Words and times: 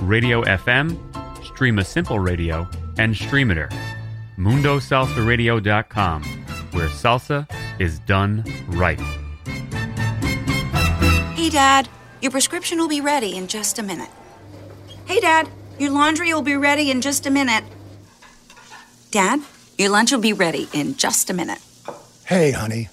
Radio 0.00 0.42
FM, 0.42 0.96
Stream 1.44 1.78
a 1.78 1.84
Simple 1.84 2.18
Radio, 2.18 2.68
and 2.98 3.14
Streamiter. 3.14 3.70
MundoSalsaRadio.com, 4.38 6.22
where 6.72 6.88
salsa 6.88 7.50
is 7.78 7.98
done 8.00 8.44
right. 8.68 9.00
Hey, 11.34 11.48
Dad, 11.50 11.88
your 12.20 12.30
prescription 12.30 12.78
will 12.78 12.88
be 12.88 13.00
ready 13.00 13.36
in 13.36 13.46
just 13.46 13.78
a 13.78 13.82
minute. 13.82 14.10
Hey, 15.06 15.20
Dad, 15.20 15.48
your 15.78 15.90
laundry 15.90 16.32
will 16.34 16.42
be 16.42 16.56
ready 16.56 16.90
in 16.90 17.00
just 17.00 17.26
a 17.26 17.30
minute. 17.30 17.64
Dad, 19.10 19.40
your 19.78 19.90
lunch 19.90 20.12
will 20.12 20.20
be 20.20 20.32
ready 20.32 20.68
in 20.72 20.96
just 20.96 21.30
a 21.30 21.34
minute. 21.34 21.58
Hey, 22.24 22.50
honey, 22.50 22.88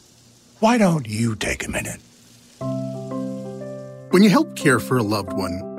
why 0.60 0.78
don't 0.78 1.08
you 1.08 1.36
take 1.36 1.66
a 1.66 1.72
minute? 1.72 2.00
When 4.12 4.22
you 4.22 4.30
help 4.30 4.56
care 4.56 4.80
for 4.80 4.98
a 4.98 5.04
loved 5.04 5.34
one, 5.34 5.73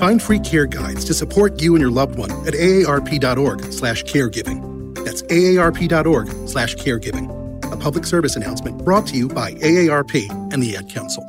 Find 0.00 0.22
free 0.22 0.38
care 0.38 0.64
guides 0.64 1.04
to 1.04 1.12
support 1.12 1.60
you 1.60 1.74
and 1.74 1.82
your 1.82 1.90
loved 1.90 2.16
one 2.16 2.30
at 2.46 2.54
aarp.org 2.54 3.70
slash 3.70 4.02
caregiving. 4.04 4.94
That's 5.04 5.20
aarp.org 5.24 6.48
slash 6.48 6.74
caregiving. 6.76 7.28
A 7.70 7.76
public 7.76 8.06
service 8.06 8.34
announcement 8.34 8.82
brought 8.82 9.06
to 9.08 9.16
you 9.16 9.28
by 9.28 9.52
AARP 9.56 10.30
and 10.54 10.62
the 10.62 10.74
Ad 10.74 10.88
Council. 10.88 11.22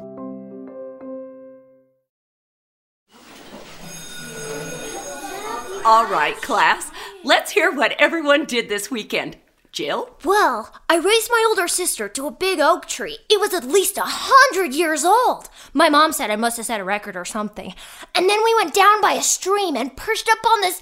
All 5.84 6.06
right, 6.06 6.38
class. 6.42 6.92
Let's 7.26 7.52
hear 7.52 7.76
what 7.76 7.92
everyone 8.00 8.46
did 8.46 8.70
this 8.70 8.90
weekend. 8.90 9.36
Jill? 9.72 10.10
Well, 10.26 10.74
I 10.90 10.98
raised 10.98 11.30
my 11.32 11.46
older 11.48 11.68
sister 11.68 12.10
to 12.10 12.28
a 12.28 12.32
big 12.32 12.60
oak 12.60 12.88
tree. 12.88 13.20
It 13.30 13.40
was 13.40 13.54
at 13.54 13.64
least 13.64 13.98
a 13.98 14.04
hundred 14.04 14.74
years 14.74 15.06
old. 15.06 15.50
My 15.74 15.88
mom 15.88 16.12
said 16.12 16.30
I 16.30 16.36
must 16.36 16.58
have 16.58 16.66
set 16.66 16.82
a 16.82 16.84
record 16.84 17.16
or 17.16 17.24
something. 17.24 17.74
And 18.14 18.30
then 18.30 18.44
we 18.44 18.56
went 18.56 18.74
down 18.74 19.00
by 19.00 19.14
a 19.14 19.22
stream 19.22 19.78
and 19.78 19.96
perched 19.96 20.28
up 20.30 20.46
on 20.46 20.60
this 20.60 20.82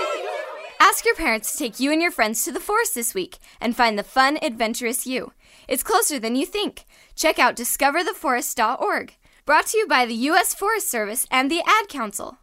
Ask 0.81 1.05
your 1.05 1.13
parents 1.13 1.51
to 1.51 1.59
take 1.59 1.79
you 1.79 1.91
and 1.91 2.01
your 2.01 2.09
friends 2.09 2.43
to 2.43 2.51
the 2.51 2.59
forest 2.59 2.95
this 2.95 3.13
week 3.13 3.37
and 3.61 3.75
find 3.75 3.99
the 3.99 4.03
fun, 4.03 4.39
adventurous 4.41 5.05
you. 5.05 5.31
It's 5.67 5.83
closer 5.83 6.17
than 6.17 6.35
you 6.35 6.43
think. 6.43 6.85
Check 7.15 7.37
out 7.37 7.55
discovertheforest.org. 7.55 9.15
Brought 9.45 9.67
to 9.67 9.77
you 9.77 9.85
by 9.85 10.07
the 10.07 10.15
U.S. 10.31 10.55
Forest 10.55 10.89
Service 10.89 11.27
and 11.29 11.51
the 11.51 11.61
Ad 11.67 11.87
Council. 11.87 12.39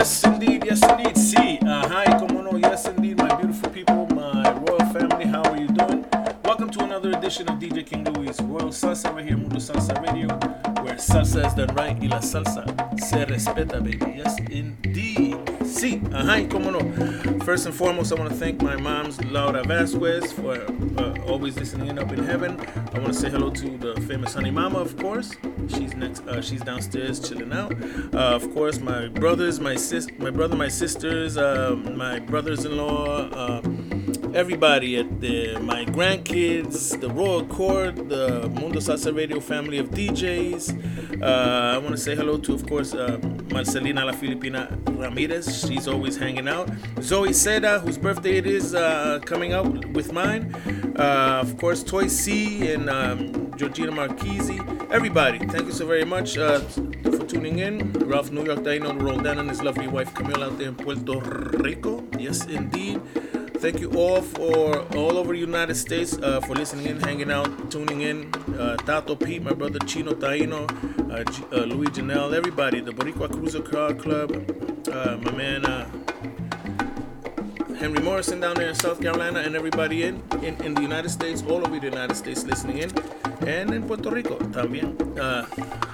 Yes, 0.00 0.24
indeed, 0.24 0.64
yes, 0.64 0.82
indeed. 0.82 1.18
See, 1.18 1.58
uh, 1.58 1.86
hi, 1.86 2.18
como 2.18 2.40
no, 2.40 2.56
yes, 2.56 2.86
indeed, 2.86 3.18
my 3.18 3.34
beautiful 3.36 3.68
people, 3.68 4.06
my 4.14 4.50
royal 4.50 4.78
family, 4.94 5.26
how 5.26 5.42
are 5.42 5.58
you 5.58 5.68
doing? 5.68 6.06
Welcome 6.42 6.70
to 6.70 6.84
another 6.84 7.10
edition 7.10 7.46
of 7.50 7.58
DJ 7.58 7.84
King 7.84 8.04
Louie's 8.04 8.40
Royal 8.40 8.70
Salsa 8.70 9.14
right 9.14 9.26
here, 9.26 9.36
Mundo 9.36 9.56
Salsa 9.56 10.00
Radio, 10.00 10.28
where 10.82 10.94
salsa 10.94 11.46
is 11.46 11.52
done 11.52 11.74
right 11.74 12.00
y 12.00 12.08
la 12.08 12.20
salsa 12.20 12.64
se 12.98 13.26
respeta, 13.26 13.78
baby. 13.84 14.14
Yes, 14.16 14.38
indeed. 14.50 15.39
See, 15.80 15.98
uh, 16.12 16.22
hi, 16.26 16.44
como 16.44 16.70
no. 16.72 16.80
First 17.42 17.64
and 17.64 17.74
foremost, 17.74 18.12
I 18.12 18.16
want 18.16 18.28
to 18.28 18.36
thank 18.36 18.60
my 18.60 18.76
mom's 18.76 19.18
Laura 19.24 19.64
Vasquez 19.64 20.30
for 20.30 20.56
uh, 20.98 21.22
always 21.26 21.56
listening 21.56 21.88
in 21.88 21.98
up 21.98 22.12
in 22.12 22.22
heaven. 22.22 22.60
I 22.92 22.98
want 22.98 23.14
to 23.14 23.18
say 23.18 23.30
hello 23.30 23.48
to 23.48 23.78
the 23.78 23.98
famous 24.02 24.34
Honey 24.34 24.50
Mama, 24.50 24.78
of 24.78 24.98
course. 24.98 25.34
She's 25.68 25.94
next. 25.94 26.20
Uh, 26.28 26.42
she's 26.42 26.60
downstairs 26.60 27.18
chilling 27.26 27.54
out. 27.54 27.72
Uh, 28.14 28.36
of 28.36 28.52
course, 28.52 28.78
my 28.78 29.08
brothers, 29.08 29.58
my 29.58 29.74
sis, 29.74 30.06
my 30.18 30.28
brother, 30.28 30.54
my 30.54 30.68
sisters, 30.68 31.38
uh, 31.38 31.74
my 31.74 32.18
brothers-in-law, 32.18 33.30
uh, 33.30 33.62
everybody 34.34 34.98
at 34.98 35.22
the 35.22 35.58
my 35.60 35.86
grandkids, 35.86 37.00
the 37.00 37.08
Royal 37.08 37.46
Court, 37.46 37.96
the 38.10 38.50
Mundo 38.50 38.80
Salsa 38.80 39.16
Radio 39.16 39.40
family 39.40 39.78
of 39.78 39.88
DJs. 39.92 40.99
Uh, 41.22 41.74
I 41.74 41.78
want 41.78 41.90
to 41.90 42.00
say 42.00 42.16
hello 42.16 42.38
to, 42.38 42.54
of 42.54 42.66
course, 42.66 42.94
uh, 42.94 43.18
Marcelina 43.48 44.06
La 44.06 44.12
Filipina 44.12 44.70
Ramirez. 44.98 45.66
She's 45.66 45.86
always 45.86 46.16
hanging 46.16 46.48
out. 46.48 46.70
Zoe 47.02 47.28
Seda, 47.30 47.80
whose 47.80 47.98
birthday 47.98 48.38
it 48.38 48.46
is, 48.46 48.74
uh, 48.74 49.18
coming 49.26 49.52
out 49.52 49.86
with 49.88 50.12
mine. 50.12 50.54
Uh, 50.96 51.40
of 51.42 51.58
course, 51.58 51.82
Toy 51.82 52.06
C 52.06 52.72
and 52.72 52.88
um, 52.88 53.52
Georgina 53.56 53.92
Marchese. 53.92 54.60
Everybody, 54.90 55.38
thank 55.46 55.66
you 55.66 55.72
so 55.72 55.86
very 55.86 56.06
much 56.06 56.38
uh, 56.38 56.60
for 56.60 57.26
tuning 57.26 57.58
in. 57.58 57.92
Ralph 57.92 58.30
New 58.30 58.44
York 58.44 58.64
Dino, 58.64 58.94
Roldan, 58.94 59.38
and 59.40 59.50
his 59.50 59.62
lovely 59.62 59.88
wife 59.88 60.14
Camila 60.14 60.46
out 60.46 60.58
there 60.58 60.68
in 60.68 60.74
Puerto 60.74 61.20
Rico. 61.58 62.02
Yes, 62.18 62.46
indeed. 62.46 63.00
Thank 63.60 63.80
you 63.80 63.90
all 63.92 64.22
for 64.22 64.80
all 64.96 65.18
over 65.18 65.34
the 65.34 65.38
United 65.38 65.74
States 65.74 66.16
uh, 66.16 66.40
for 66.40 66.54
listening 66.54 66.86
in, 66.86 67.00
hanging 67.00 67.30
out, 67.30 67.70
tuning 67.70 68.00
in. 68.00 68.32
Uh, 68.58 68.76
Tato 68.78 69.14
Pete, 69.14 69.42
my 69.42 69.52
brother 69.52 69.78
Chino 69.80 70.12
Taino, 70.12 70.64
uh, 71.12 71.24
G- 71.30 71.44
uh, 71.52 71.64
Louis 71.66 71.88
Janelle, 71.88 72.32
everybody, 72.34 72.80
the 72.80 72.90
Boricua 72.92 73.30
Cruiser 73.30 73.60
Car 73.60 73.92
Club, 73.92 74.32
uh, 74.90 75.18
my 75.22 75.30
man 75.32 75.66
uh, 75.66 75.86
Henry 77.80 78.02
Morrison 78.02 78.40
down 78.40 78.56
there 78.56 78.68
in 78.68 78.74
South 78.74 79.00
Carolina, 79.00 79.40
and 79.40 79.56
everybody 79.56 80.02
in, 80.02 80.22
in, 80.42 80.54
in 80.62 80.74
the 80.74 80.82
United 80.82 81.08
States, 81.08 81.42
all 81.48 81.66
over 81.66 81.80
the 81.80 81.86
United 81.86 82.14
States 82.14 82.44
listening 82.44 82.76
in, 82.76 82.90
and 83.48 83.72
in 83.72 83.82
Puerto 83.84 84.10
Rico 84.10 84.36
también. 84.52 84.94
Uh, 85.18 85.46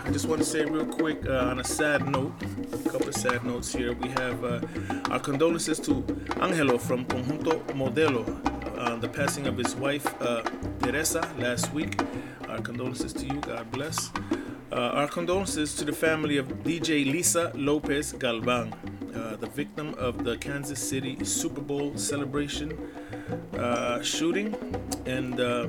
I 0.04 0.10
just 0.10 0.26
want 0.26 0.40
to 0.40 0.44
say 0.44 0.64
real 0.64 0.84
quick 0.84 1.24
uh, 1.28 1.50
on 1.50 1.60
a 1.60 1.64
sad 1.64 2.04
note, 2.08 2.32
a 2.72 2.88
couple 2.90 3.06
of 3.06 3.14
sad 3.14 3.44
notes 3.44 3.72
here. 3.72 3.92
We 3.92 4.08
have 4.08 4.42
uh, 4.42 4.60
our 5.12 5.20
condolences 5.20 5.78
to 5.86 6.04
Angelo 6.40 6.76
from 6.76 7.04
Conjunto 7.04 7.64
Modelo 7.68 8.24
on 8.78 8.98
the 8.98 9.08
passing 9.08 9.46
of 9.46 9.56
his 9.56 9.76
wife 9.76 10.06
uh, 10.20 10.42
Teresa 10.80 11.20
last 11.38 11.72
week. 11.72 12.00
Our 12.48 12.60
condolences 12.62 13.12
to 13.12 13.26
you. 13.26 13.40
God 13.40 13.70
bless. 13.70 14.10
Uh, 14.72 14.98
our 14.98 15.06
condolences 15.06 15.76
to 15.76 15.84
the 15.84 15.92
family 15.92 16.36
of 16.36 16.48
DJ 16.64 17.08
Lisa 17.08 17.52
Lopez 17.54 18.12
Galvan, 18.12 18.74
uh, 19.16 19.36
the 19.36 19.46
victim 19.46 19.94
of 19.94 20.24
the 20.24 20.36
Kansas 20.36 20.78
City 20.78 21.24
Super 21.24 21.60
Bowl 21.60 21.96
celebration 21.96 22.78
uh, 23.58 24.02
shooting. 24.02 24.54
And 25.06 25.40
uh, 25.40 25.68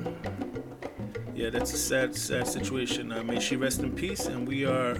yeah, 1.34 1.50
that's 1.50 1.72
a 1.72 1.78
sad, 1.78 2.14
sad 2.14 2.46
situation. 2.46 3.12
Uh, 3.12 3.22
may 3.22 3.40
she 3.40 3.56
rest 3.56 3.80
in 3.80 3.94
peace. 3.94 4.26
And 4.26 4.46
we 4.46 4.64
are, 4.64 4.96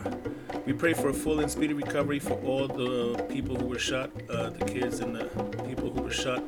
we 0.66 0.72
pray 0.72 0.94
for 0.94 1.10
a 1.10 1.14
full 1.14 1.40
and 1.40 1.50
speedy 1.50 1.74
recovery 1.74 2.18
for 2.18 2.34
all 2.44 2.66
the 2.66 3.22
people 3.28 3.54
who 3.56 3.66
were 3.66 3.78
shot, 3.78 4.10
uh, 4.30 4.50
the 4.50 4.64
kids 4.64 5.00
and 5.00 5.14
the 5.14 5.24
people 5.66 5.90
who 5.90 6.02
were 6.02 6.10
shot 6.10 6.42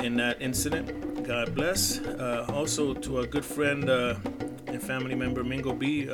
in 0.00 0.16
that 0.16 0.36
incident. 0.40 1.24
God 1.24 1.54
bless. 1.54 2.00
also 2.48 2.94
to 2.94 3.18
our 3.18 3.26
good 3.26 3.44
friend 3.44 3.88
and 3.88 4.82
family 4.82 5.14
member 5.14 5.42
Mingo 5.42 5.72
B. 5.72 6.08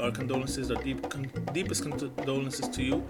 Our 0.00 0.10
condolences, 0.10 0.70
our 0.70 0.82
deep, 0.82 1.08
con- 1.10 1.30
deepest 1.52 1.82
condolences 1.82 2.68
to 2.68 2.82
you 2.82 3.06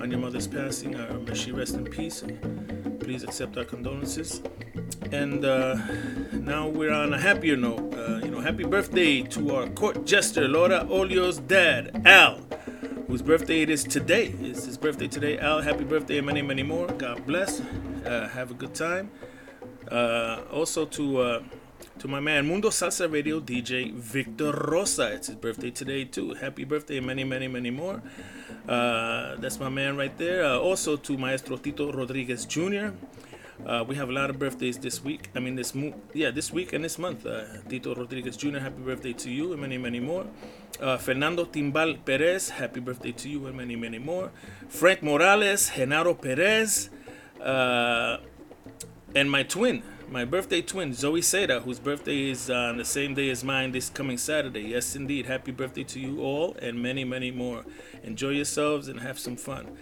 on 0.00 0.10
your 0.10 0.20
mother's 0.20 0.46
passing. 0.46 0.94
Uh, 0.94 1.18
may 1.26 1.34
she 1.34 1.52
rest 1.52 1.74
in 1.74 1.84
peace. 1.84 2.22
Please 3.00 3.24
accept 3.24 3.56
our 3.56 3.64
condolences. 3.64 4.42
And 5.10 5.44
uh, 5.44 5.76
now 6.32 6.68
we're 6.68 6.92
on 6.92 7.14
a 7.14 7.18
happier 7.18 7.56
note. 7.56 7.94
Uh, 7.94 8.20
you 8.24 8.30
know, 8.30 8.40
happy 8.40 8.64
birthday 8.64 9.22
to 9.22 9.54
our 9.54 9.68
court 9.68 10.04
jester, 10.04 10.46
Laura 10.46 10.86
Olio's 10.90 11.38
dad, 11.38 12.02
Al, 12.04 12.40
whose 13.06 13.22
birthday 13.22 13.62
it 13.62 13.70
is 13.70 13.82
today. 13.82 14.34
It's 14.40 14.66
his 14.66 14.76
birthday 14.76 15.08
today. 15.08 15.38
Al, 15.38 15.62
happy 15.62 15.84
birthday 15.84 16.18
and 16.18 16.26
many, 16.26 16.42
many 16.42 16.62
more. 16.62 16.88
God 16.88 17.24
bless. 17.26 17.60
Uh, 18.04 18.28
have 18.34 18.50
a 18.50 18.54
good 18.54 18.74
time. 18.74 19.10
Uh, 19.90 20.42
also 20.52 20.84
to 20.86 21.20
uh, 21.20 21.42
to 21.98 22.08
my 22.08 22.20
man 22.20 22.46
Mundo 22.46 22.70
Salsa 22.70 23.10
Radio 23.10 23.40
DJ 23.40 23.92
Victor 23.92 24.52
Rosa. 24.52 25.12
It's 25.12 25.28
his 25.28 25.36
birthday 25.36 25.70
today 25.70 26.04
too. 26.04 26.34
Happy 26.34 26.64
birthday 26.64 27.00
many, 27.00 27.24
many, 27.24 27.48
many 27.48 27.70
more. 27.70 28.02
Uh, 28.68 29.36
that's 29.36 29.60
my 29.60 29.68
man 29.68 29.96
right 29.96 30.16
there. 30.18 30.44
Uh, 30.44 30.58
also 30.58 30.96
to 30.96 31.16
Maestro 31.16 31.56
Tito 31.56 31.92
Rodriguez 31.92 32.46
Jr. 32.46 32.90
Uh, 33.64 33.84
we 33.86 33.94
have 33.94 34.08
a 34.08 34.12
lot 34.12 34.28
of 34.30 34.38
birthdays 34.38 34.78
this 34.78 35.04
week. 35.04 35.30
I 35.34 35.40
mean, 35.40 35.54
this 35.54 35.74
mo- 35.74 35.94
yeah, 36.12 36.30
this 36.30 36.52
week 36.52 36.72
and 36.72 36.82
this 36.84 36.98
month. 36.98 37.24
Uh, 37.24 37.44
Tito 37.68 37.94
Rodriguez 37.94 38.36
Jr. 38.36 38.58
Happy 38.58 38.82
birthday 38.82 39.12
to 39.12 39.30
you 39.30 39.52
and 39.52 39.60
many, 39.60 39.78
many 39.78 40.00
more. 40.00 40.26
Uh, 40.80 40.96
Fernando 40.96 41.44
Timbal 41.44 42.04
Perez. 42.04 42.50
Happy 42.50 42.80
birthday 42.80 43.12
to 43.12 43.28
you 43.28 43.46
and 43.46 43.56
many, 43.56 43.76
many 43.76 43.98
more. 43.98 44.32
Frank 44.68 45.02
Morales, 45.02 45.70
Genaro 45.70 46.20
Perez, 46.20 46.90
uh, 47.40 48.16
and 49.14 49.30
my 49.30 49.44
twin 49.44 49.82
my 50.10 50.24
birthday 50.24 50.62
twin, 50.62 50.92
Zoe 50.92 51.20
Seda, 51.20 51.62
whose 51.62 51.78
birthday 51.78 52.30
is 52.30 52.50
uh, 52.50 52.54
on 52.54 52.76
the 52.76 52.84
same 52.84 53.14
day 53.14 53.30
as 53.30 53.42
mine 53.44 53.72
this 53.72 53.88
coming 53.88 54.18
Saturday. 54.18 54.62
Yes, 54.62 54.96
indeed. 54.96 55.26
Happy 55.26 55.52
birthday 55.52 55.84
to 55.84 56.00
you 56.00 56.20
all 56.20 56.56
and 56.60 56.82
many, 56.82 57.04
many 57.04 57.30
more. 57.30 57.64
Enjoy 58.02 58.30
yourselves 58.30 58.88
and 58.88 59.00
have 59.00 59.18
some 59.18 59.36
fun. 59.36 59.76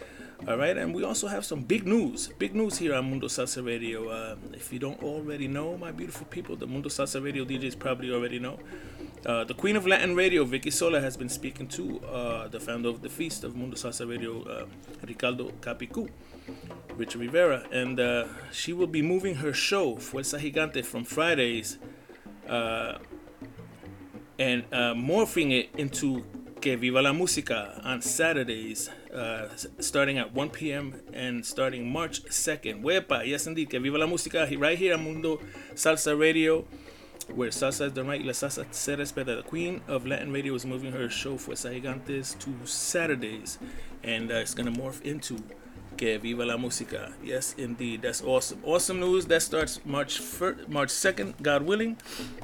All 0.48 0.56
right, 0.56 0.76
and 0.76 0.92
we 0.92 1.04
also 1.04 1.28
have 1.28 1.44
some 1.44 1.62
big 1.62 1.86
news. 1.86 2.28
Big 2.38 2.54
news 2.54 2.78
here 2.78 2.94
on 2.94 3.08
Mundo 3.08 3.28
Salsa 3.28 3.64
Radio. 3.64 4.08
Uh, 4.08 4.36
if 4.52 4.72
you 4.72 4.80
don't 4.80 5.00
already 5.02 5.46
know, 5.46 5.76
my 5.78 5.92
beautiful 5.92 6.26
people, 6.26 6.56
the 6.56 6.66
Mundo 6.66 6.88
Salsa 6.88 7.22
Radio 7.22 7.44
DJs 7.44 7.78
probably 7.78 8.12
already 8.12 8.40
know. 8.40 8.58
Uh, 9.25 9.44
the 9.44 9.54
Queen 9.54 9.76
of 9.76 9.86
Latin 9.86 10.16
Radio, 10.16 10.44
Vicky 10.44 10.70
Sola, 10.70 11.00
has 11.00 11.16
been 11.16 11.28
speaking 11.28 11.68
to 11.68 12.00
uh, 12.06 12.48
the 12.48 12.58
founder 12.58 12.88
of 12.88 13.02
the 13.02 13.08
Feast 13.08 13.44
of 13.44 13.54
Mundo 13.54 13.76
Salsa 13.76 14.08
Radio, 14.08 14.42
uh, 14.42 14.66
Ricardo 15.06 15.50
Capicu. 15.60 16.08
Richard 16.96 17.20
Rivera, 17.20 17.66
and 17.72 17.98
uh, 17.98 18.26
she 18.52 18.72
will 18.72 18.86
be 18.86 19.02
moving 19.02 19.36
her 19.36 19.52
show 19.52 19.96
Fuerza 19.96 20.38
Gigante 20.38 20.84
from 20.84 21.04
Fridays 21.04 21.78
uh, 22.48 22.98
and 24.38 24.64
uh, 24.72 24.94
morphing 24.94 25.52
it 25.52 25.70
into 25.76 26.24
Que 26.60 26.76
Viva 26.76 27.02
la 27.02 27.12
Música 27.12 27.84
on 27.84 28.00
Saturdays, 28.00 28.88
uh, 29.12 29.48
starting 29.80 30.18
at 30.18 30.32
1 30.32 30.50
p.m. 30.50 31.00
and 31.12 31.44
starting 31.44 31.90
March 31.90 32.22
2nd. 32.24 32.82
Wepa, 32.82 33.26
yes 33.26 33.46
indeed, 33.46 33.70
Que 33.70 33.80
Viva 33.80 33.98
la 33.98 34.06
Música, 34.06 34.48
right 34.58 34.78
here 34.78 34.94
on 34.94 35.04
Mundo 35.04 35.40
Salsa 35.74 36.18
Radio, 36.18 36.64
where 37.34 37.50
salsa 37.50 37.86
is 37.86 37.92
the 37.92 38.04
right, 38.04 38.24
la 38.24 38.32
salsa 38.32 38.64
se 38.72 38.96
respeta. 38.96 39.36
The 39.36 39.42
queen 39.42 39.80
of 39.88 40.06
Latin 40.06 40.32
radio 40.32 40.54
is 40.54 40.66
moving 40.66 40.92
her 40.92 41.08
show 41.08 41.36
Fuerza 41.36 41.70
Gigantes 41.72 42.38
to 42.40 42.54
Saturdays, 42.66 43.58
and 44.04 44.30
uh, 44.30 44.34
it's 44.36 44.54
going 44.54 44.72
to 44.72 44.80
morph 44.80 45.02
into 45.02 45.42
Que 45.96 46.18
viva 46.18 46.44
la 46.44 46.56
música. 46.56 47.12
Yes, 47.22 47.54
indeed. 47.58 48.02
That's 48.02 48.22
awesome. 48.22 48.60
Awesome 48.64 49.00
news. 49.00 49.26
That 49.26 49.42
starts 49.42 49.80
March 49.84 50.20
1st, 50.20 50.68
March 50.68 50.88
2nd, 50.88 51.40
God 51.42 51.62
willing. 51.62 51.96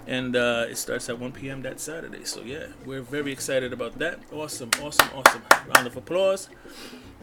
And 0.07 0.37
uh, 0.37 0.67
it 0.69 0.79
starts 0.79 1.09
at 1.09 1.19
1 1.19 1.33
p.m. 1.33 1.63
that 1.63 1.81
Saturday. 1.81 2.25
So, 2.25 2.43
yeah, 2.43 2.67
we're 2.85 3.03
very 3.03 3.33
excited 3.33 3.73
about 3.73 3.99
that. 3.99 4.21
Awesome, 4.33 4.71
awesome, 4.83 5.09
awesome. 5.15 5.43
Round 5.75 5.87
of 5.87 5.97
applause. 5.97 6.49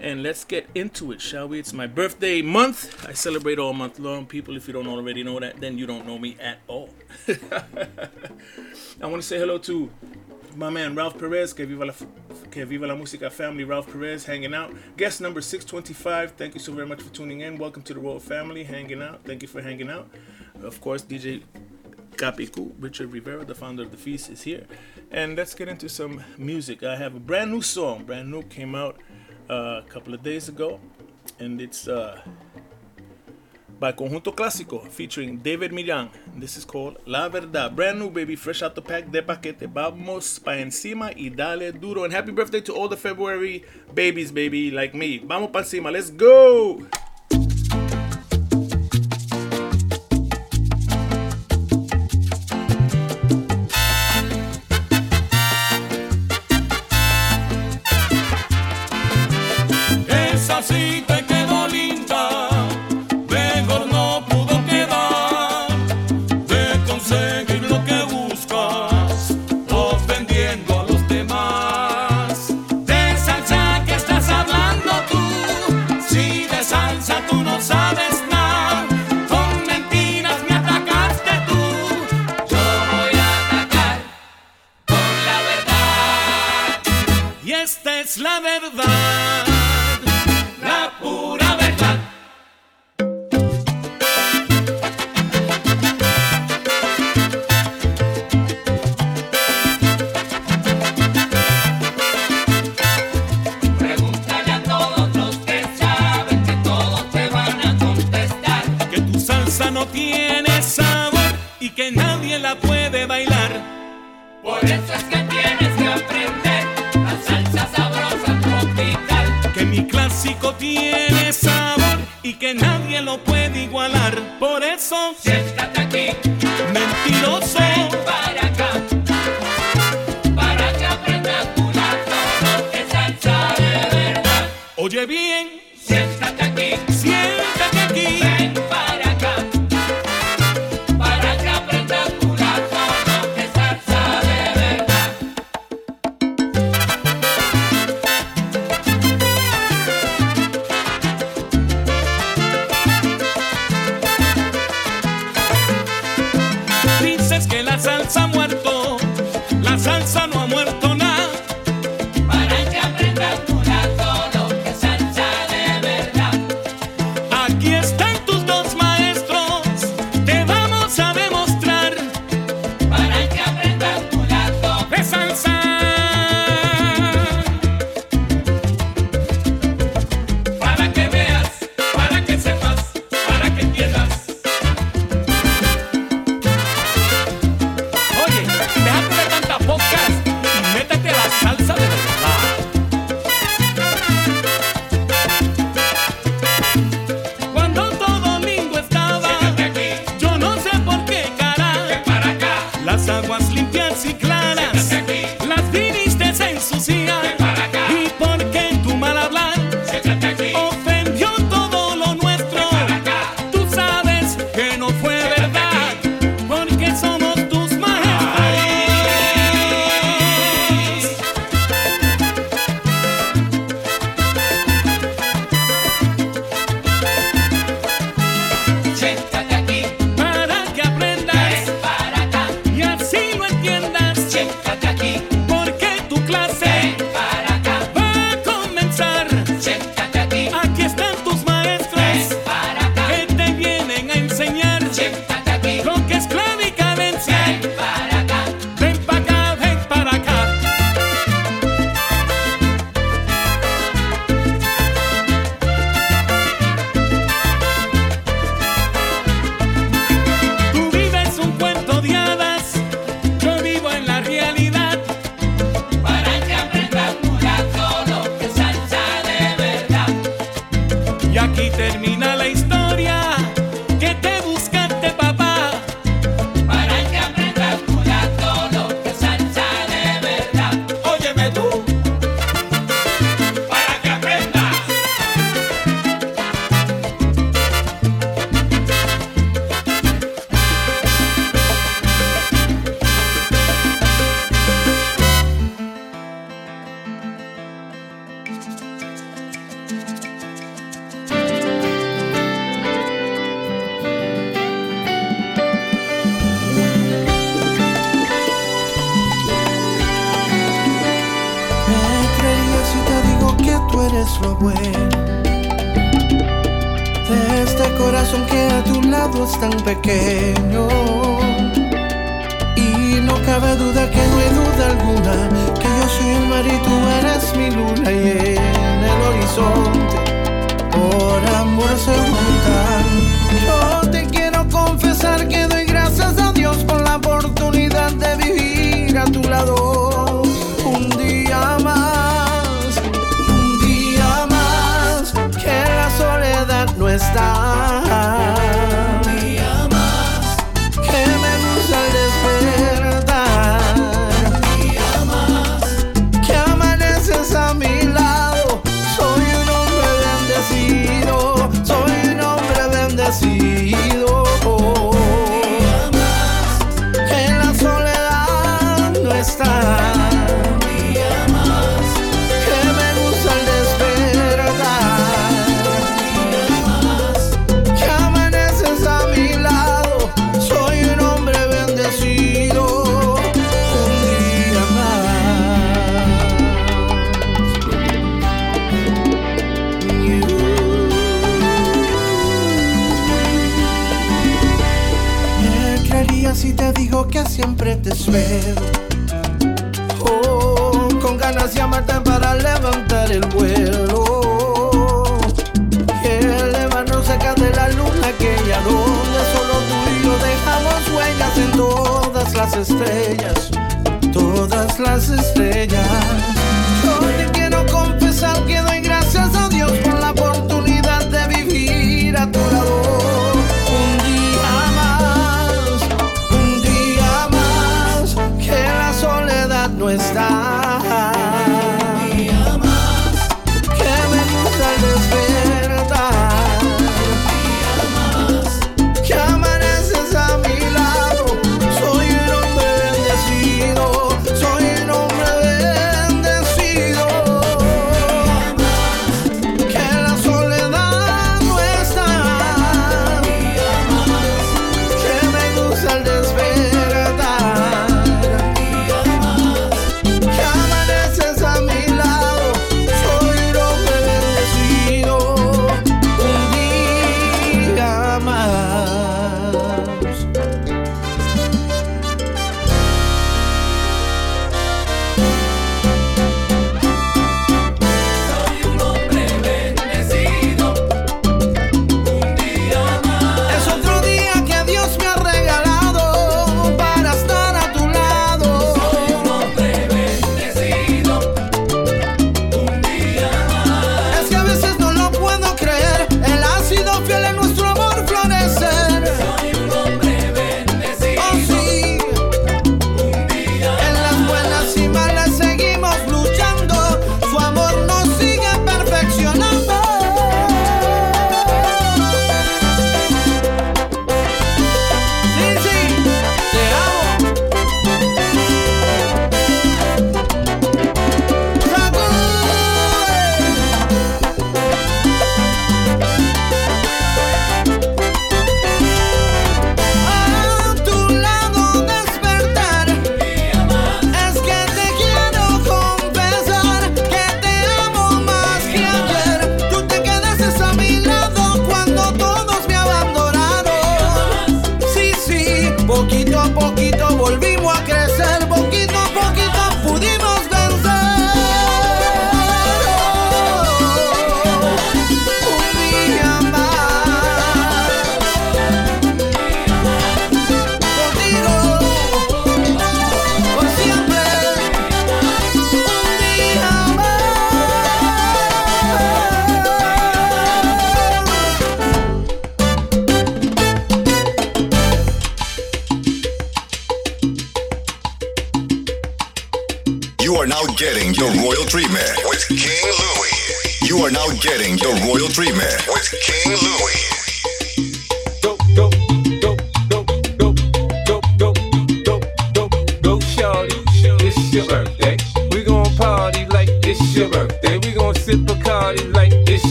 And 0.00 0.22
let's 0.22 0.44
get 0.44 0.68
into 0.74 1.12
it, 1.12 1.20
shall 1.20 1.46
we? 1.46 1.60
It's 1.60 1.72
my 1.72 1.86
birthday 1.86 2.42
month. 2.42 3.06
I 3.08 3.12
celebrate 3.12 3.58
all 3.58 3.72
month 3.72 3.98
long. 3.98 4.26
People, 4.26 4.56
if 4.56 4.66
you 4.66 4.72
don't 4.72 4.88
already 4.88 5.22
know 5.22 5.38
that, 5.38 5.60
then 5.60 5.78
you 5.78 5.86
don't 5.86 6.06
know 6.06 6.18
me 6.18 6.36
at 6.40 6.58
all. 6.66 6.90
I 7.28 9.06
want 9.06 9.22
to 9.22 9.28
say 9.28 9.38
hello 9.38 9.58
to 9.58 9.90
my 10.56 10.70
man 10.70 10.94
Ralph 10.94 11.18
Perez, 11.18 11.52
que 11.52 11.64
viva, 11.66 11.84
la, 11.86 11.92
que 12.50 12.64
viva 12.64 12.86
la 12.86 12.94
música 12.94 13.30
family, 13.30 13.64
Ralph 13.64 13.90
Perez, 13.90 14.24
hanging 14.24 14.54
out. 14.54 14.74
Guest 14.96 15.20
number 15.20 15.40
625, 15.40 16.32
thank 16.32 16.54
you 16.54 16.60
so 16.60 16.72
very 16.72 16.86
much 16.86 17.02
for 17.02 17.12
tuning 17.12 17.40
in. 17.40 17.58
Welcome 17.58 17.82
to 17.82 17.94
the 17.94 18.00
Royal 18.00 18.20
Family, 18.20 18.64
hanging 18.64 19.02
out. 19.02 19.24
Thank 19.24 19.42
you 19.42 19.48
for 19.48 19.62
hanging 19.62 19.90
out. 19.90 20.08
Of 20.62 20.80
course, 20.80 21.02
DJ 21.02 21.42
Capicu, 22.16 22.72
Richard 22.78 23.12
Rivera, 23.12 23.44
the 23.44 23.54
founder 23.54 23.82
of 23.82 23.90
The 23.90 23.96
Feast, 23.96 24.30
is 24.30 24.42
here. 24.42 24.66
And 25.10 25.36
let's 25.36 25.54
get 25.54 25.68
into 25.68 25.88
some 25.88 26.22
music. 26.38 26.82
I 26.82 26.96
have 26.96 27.14
a 27.14 27.20
brand 27.20 27.50
new 27.50 27.62
song, 27.62 28.04
brand 28.04 28.30
new, 28.30 28.42
came 28.42 28.74
out 28.74 29.00
uh, 29.50 29.82
a 29.84 29.88
couple 29.88 30.14
of 30.14 30.22
days 30.22 30.48
ago. 30.48 30.80
And 31.38 31.60
it's 31.60 31.88
uh, 31.88 32.20
by 33.78 33.92
Conjunto 33.92 34.32
Clásico 34.34 34.86
featuring 34.88 35.38
David 35.38 35.72
Millán. 35.72 36.10
This 36.38 36.56
is 36.56 36.64
called 36.64 36.98
La 37.06 37.28
Verdad. 37.28 37.74
Brand 37.74 37.98
new, 37.98 38.10
baby, 38.10 38.36
fresh 38.36 38.62
out 38.62 38.74
the 38.74 38.82
pack 38.82 39.10
de 39.10 39.22
paquete. 39.22 39.66
Vamos 39.66 40.38
pa 40.38 40.52
encima 40.56 41.10
y 41.16 41.30
dale 41.30 41.72
duro. 41.72 42.04
And 42.04 42.12
happy 42.12 42.32
birthday 42.32 42.60
to 42.62 42.74
all 42.74 42.88
the 42.88 42.96
February 42.96 43.64
babies, 43.94 44.32
baby, 44.32 44.70
like 44.70 44.94
me. 44.94 45.18
Vamos 45.18 45.50
pa 45.50 45.60
encima, 45.60 45.90
let's 45.90 46.10
go! 46.10 46.86
It's 60.08 60.50
así. 60.50 60.93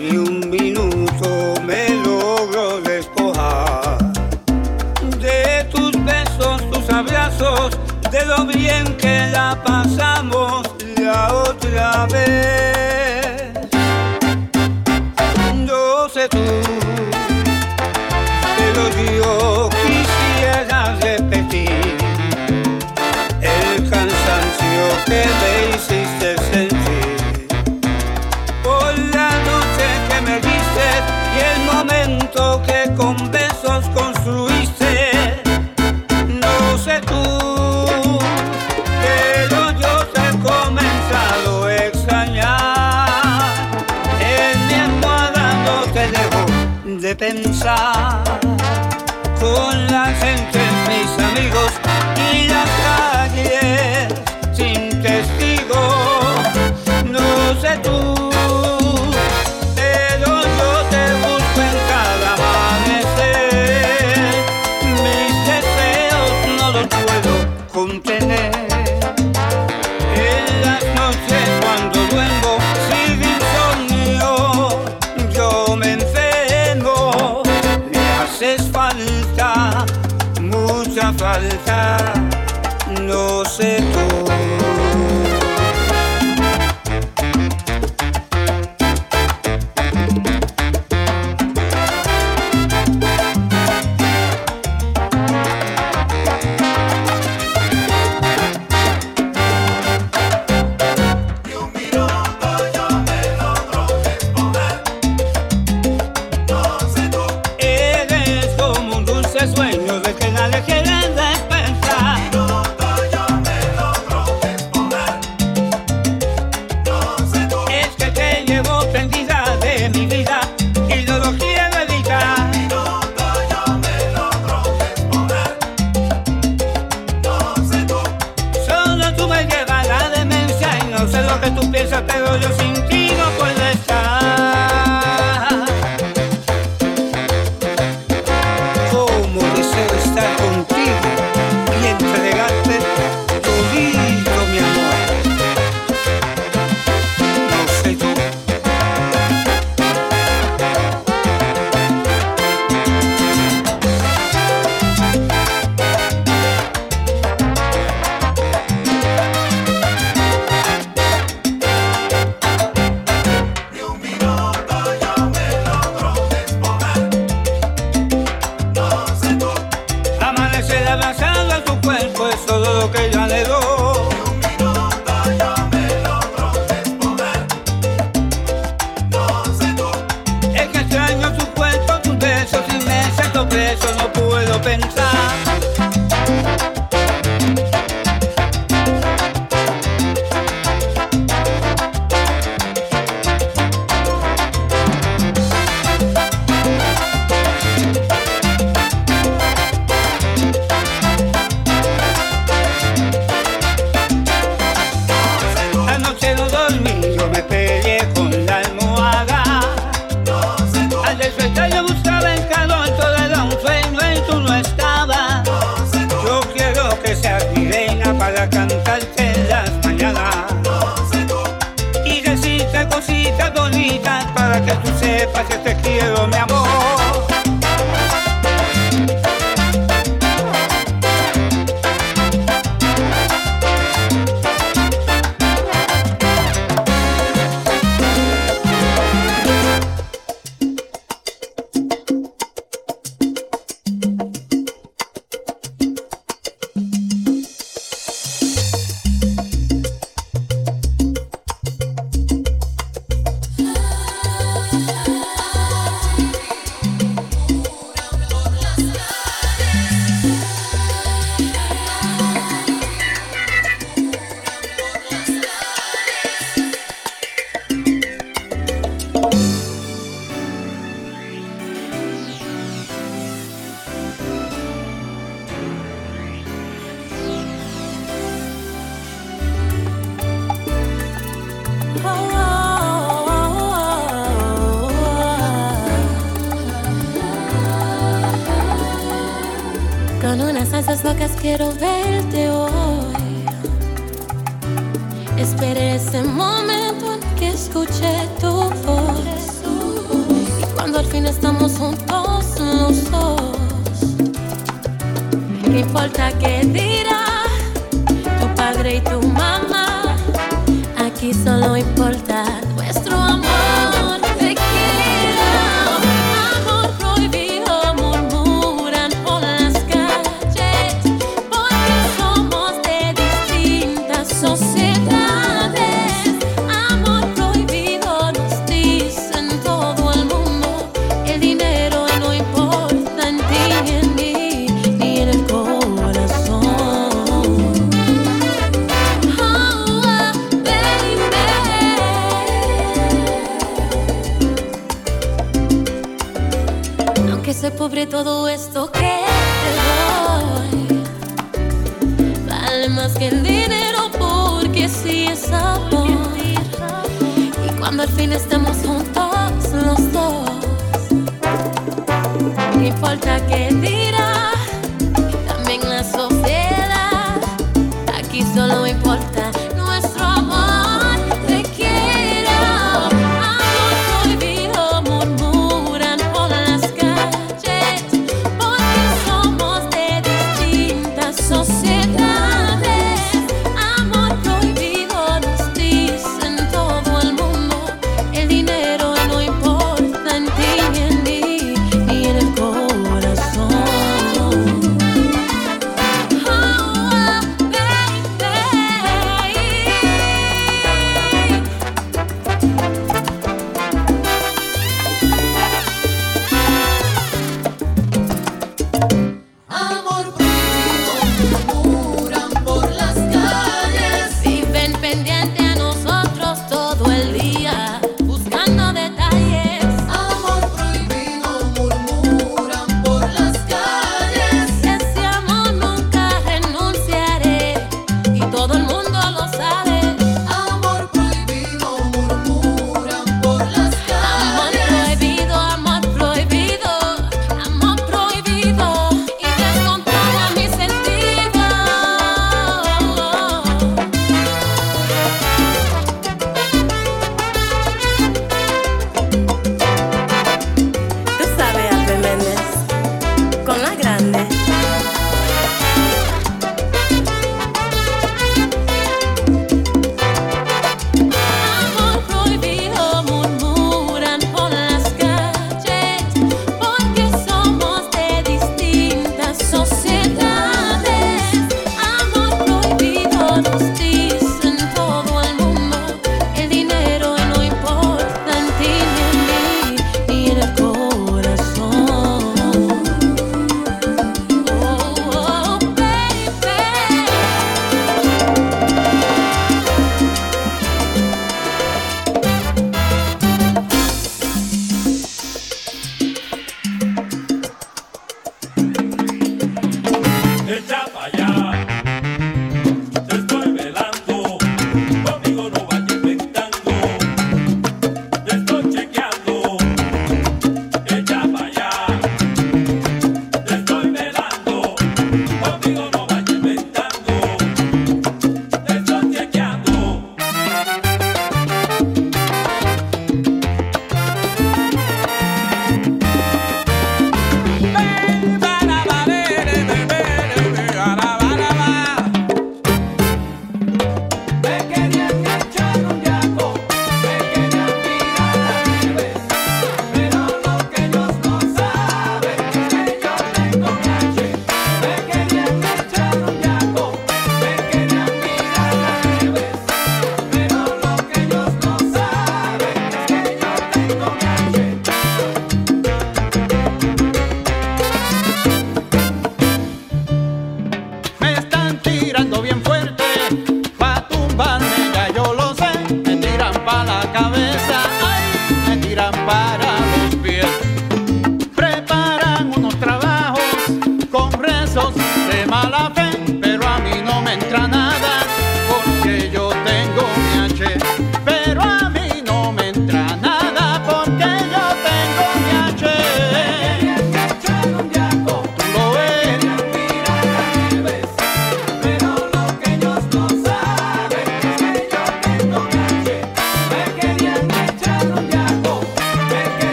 ni 0.00 0.16
un 0.16 0.48
minuto 0.48 1.54
me 1.66 1.88
logro 2.02 2.80
despojar 2.80 3.98
de 5.18 5.64
tus 5.70 5.92
besos, 6.04 6.70
tus 6.70 6.88
abrazos, 6.88 7.78
de 8.10 8.24
lo 8.24 8.46
bien 8.46 8.96
que 8.96 9.28
la 9.30 9.62
pasamos 9.62 10.62
la 10.96 11.34
otra 11.34 12.06
vez. 12.06 12.79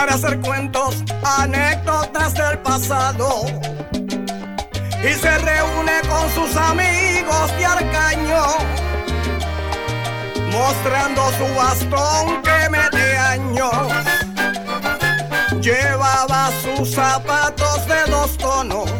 Para 0.00 0.14
hacer 0.14 0.40
cuentos, 0.40 1.04
anécdotas 1.22 2.32
del 2.32 2.58
pasado. 2.60 3.44
Y 5.02 5.12
se 5.12 5.38
reúne 5.38 6.00
con 6.08 6.30
sus 6.30 6.56
amigos 6.56 7.54
de 7.58 7.66
Arcaño, 7.66 8.44
mostrando 10.50 11.30
su 11.32 11.54
bastón 11.54 12.40
que 12.42 12.70
mete 12.70 13.18
años. 13.18 13.72
Llevaba 15.60 16.50
sus 16.62 16.94
zapatos 16.94 17.86
de 17.86 18.10
dos 18.10 18.38
tonos, 18.38 18.90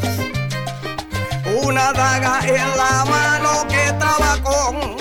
una 1.63 1.95
daga 1.95 2.41
en 2.47 2.77
la 2.77 3.05
mano 3.07 3.67
que 3.69 3.91
con 4.43 4.97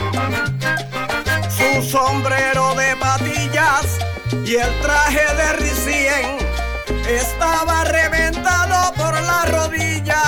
su 1.49 1.81
sombrero 1.89 2.73
de 2.75 2.88
y 4.49 4.55
el 4.55 4.79
traje 4.81 5.35
de 5.35 5.53
ricien 5.57 6.37
estaba 7.07 7.83
reventado 7.83 8.91
por 8.95 9.13
la 9.21 9.45
rodilla. 9.45 10.23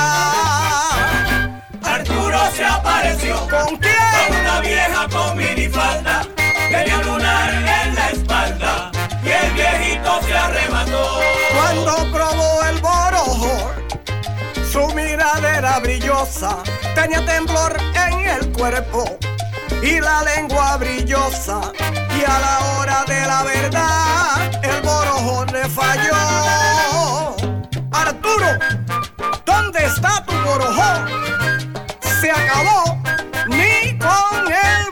Arturo 1.81 2.39
se 2.55 2.63
apareció 2.63 3.35
¿Con 3.49 3.77
quién? 3.77 3.95
Con 4.27 4.39
una 4.41 4.59
vieja 4.59 5.07
con 5.09 5.35
minifalda, 5.37 6.27
tenía 6.69 6.97
lunar 7.01 7.49
en 7.51 7.95
la 7.95 8.09
espalda 8.11 8.91
y 9.23 9.29
el 9.29 9.53
viejito 9.53 10.21
se 10.21 10.37
arrebató. 10.37 11.19
Cuando 11.55 12.11
probó 12.11 12.63
el 12.65 12.79
borojo, 12.79 13.71
su 14.71 14.87
mirada 14.93 15.57
era 15.57 15.79
brillosa, 15.79 16.57
tenía 16.93 17.25
temblor 17.25 17.75
en 17.95 18.19
el 18.29 18.51
cuerpo 18.51 19.17
y 19.81 19.99
la 19.99 20.23
lengua 20.23 20.77
brillosa. 20.77 21.71
Y 22.17 22.23
a 22.23 22.39
la 22.39 22.59
hora 22.71 23.03
de 23.07 23.21
la 23.25 23.43
verdad, 23.43 24.63
el 24.63 24.81
borojo 24.81 25.45
le 25.45 25.67
falló. 25.69 27.35
Arturo, 27.91 28.47
¿dónde 29.45 29.85
está 29.85 30.23
tu 30.25 30.33
borojo? 30.41 31.05
Se 32.21 32.31
acabó, 32.31 33.01
ni 33.47 33.97
con 33.97 34.51
el. 34.51 34.91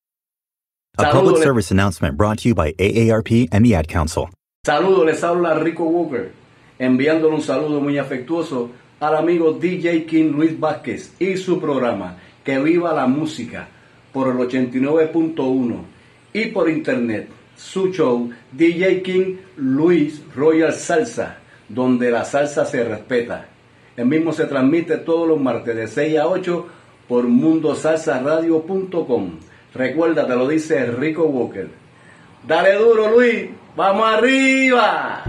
A 1.01 1.11
public 1.11 1.41
service 1.41 1.71
announcement 1.71 2.15
brought 2.15 2.37
to 2.39 2.49
you 2.49 2.53
by 2.53 2.73
AARP 2.73 3.47
and 3.51 3.65
the 3.65 3.73
Ad 3.73 3.87
Council. 3.87 4.29
Saludos, 4.63 5.07
les 5.07 5.23
habla 5.23 5.55
Rico 5.55 5.85
Walker, 5.85 6.31
enviándole 6.77 7.33
un 7.33 7.41
saludo 7.41 7.81
muy 7.81 7.97
afectuoso 7.97 8.69
al 8.99 9.15
amigo 9.15 9.53
DJ 9.53 10.05
King 10.05 10.33
Luis 10.33 10.59
Vázquez 10.59 11.15
y 11.19 11.37
su 11.37 11.59
programa 11.59 12.17
Que 12.43 12.59
Viva 12.59 12.93
la 12.93 13.07
Música 13.07 13.67
por 14.13 14.27
el 14.27 14.37
89.1 14.37 15.77
y 16.33 16.45
por 16.47 16.69
internet 16.69 17.29
su 17.55 17.91
show 17.91 18.29
DJ 18.51 19.01
King 19.01 19.37
Luis 19.57 20.21
Royal 20.35 20.71
Salsa, 20.71 21.39
donde 21.67 22.11
la 22.11 22.25
salsa 22.25 22.63
se 22.65 22.83
respeta. 22.83 23.47
El 23.97 24.05
mismo 24.05 24.33
se 24.33 24.45
transmite 24.45 24.97
todos 24.97 25.27
los 25.27 25.41
martes 25.41 25.75
de 25.75 25.87
6 25.87 26.19
a 26.19 26.27
8 26.27 26.67
por 27.07 27.27
mundosalsaradio.com. 27.27 29.31
Recuerda, 29.73 30.27
te 30.27 30.35
lo 30.35 30.47
dice 30.47 30.85
Rico 30.87 31.25
Walker. 31.25 31.69
Dale 32.45 32.73
duro, 32.75 33.09
Luis. 33.09 33.49
Vamos 33.75 34.13
arriba. 34.13 35.23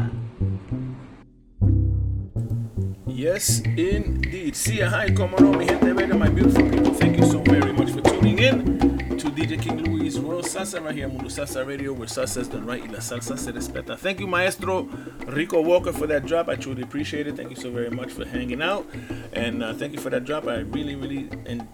Yes, 3.06 3.62
indeed. 3.76 4.54
See 4.54 4.80
hi, 4.80 5.14
como 5.14 5.36
no, 5.38 5.52
mi 5.52 5.64
gente 5.64 5.92
bella, 5.92 6.16
my 6.16 6.28
beautiful 6.28 6.68
people. 6.68 6.92
Thank 6.94 7.18
you 7.18 7.24
so 7.24 7.40
very 7.44 7.72
much 7.72 7.90
for 7.90 8.00
tuning 8.00 8.38
in 8.38 8.81
to 9.18 9.30
DJ 9.30 9.60
King 9.60 9.84
Louie's 9.84 10.18
Royal 10.18 10.42
Salsa 10.42 10.82
right 10.82 10.94
here 10.94 11.06
Mundo 11.06 11.26
Salsa 11.26 11.66
Radio, 11.66 11.92
where 11.92 12.08
salsa 12.08 12.38
is 12.38 12.48
done 12.48 12.64
right 12.64 12.80
y 12.82 12.88
la 12.90 12.98
salsa 12.98 13.38
se 13.38 13.52
respeta. 13.52 13.98
Thank 13.98 14.20
you, 14.20 14.26
Maestro 14.26 14.84
Rico 15.26 15.60
Walker, 15.60 15.92
for 15.92 16.06
that 16.06 16.24
drop. 16.24 16.48
I 16.48 16.56
truly 16.56 16.82
appreciate 16.82 17.26
it. 17.26 17.36
Thank 17.36 17.50
you 17.50 17.56
so 17.56 17.70
very 17.70 17.90
much 17.90 18.10
for 18.10 18.24
hanging 18.24 18.62
out, 18.62 18.88
and 19.34 19.62
uh, 19.62 19.74
thank 19.74 19.92
you 19.92 20.00
for 20.00 20.08
that 20.10 20.24
drop. 20.24 20.46
I 20.46 20.60
really, 20.60 20.94
really, 20.96 21.28
and 21.44 21.68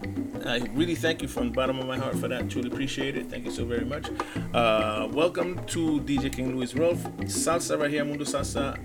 I 0.45 0.59
really 0.73 0.95
thank 0.95 1.21
you 1.21 1.27
from 1.29 1.49
the 1.49 1.55
bottom 1.55 1.79
of 1.79 1.87
my 1.87 1.97
heart 1.97 2.17
for 2.17 2.27
that. 2.27 2.49
Truly 2.49 2.69
appreciate 2.69 3.15
it. 3.15 3.29
Thank 3.29 3.45
you 3.45 3.51
so 3.51 3.63
very 3.63 3.85
much. 3.85 4.09
Uh, 4.53 5.07
welcome 5.11 5.63
to 5.67 6.01
DJ 6.01 6.33
King 6.33 6.55
Louie's 6.55 6.75
Royal 6.75 6.95
Salsa 6.95 7.79
right 7.79 7.89
here 7.89 8.03
Mundo 8.03 8.25
Salsa 8.25 8.77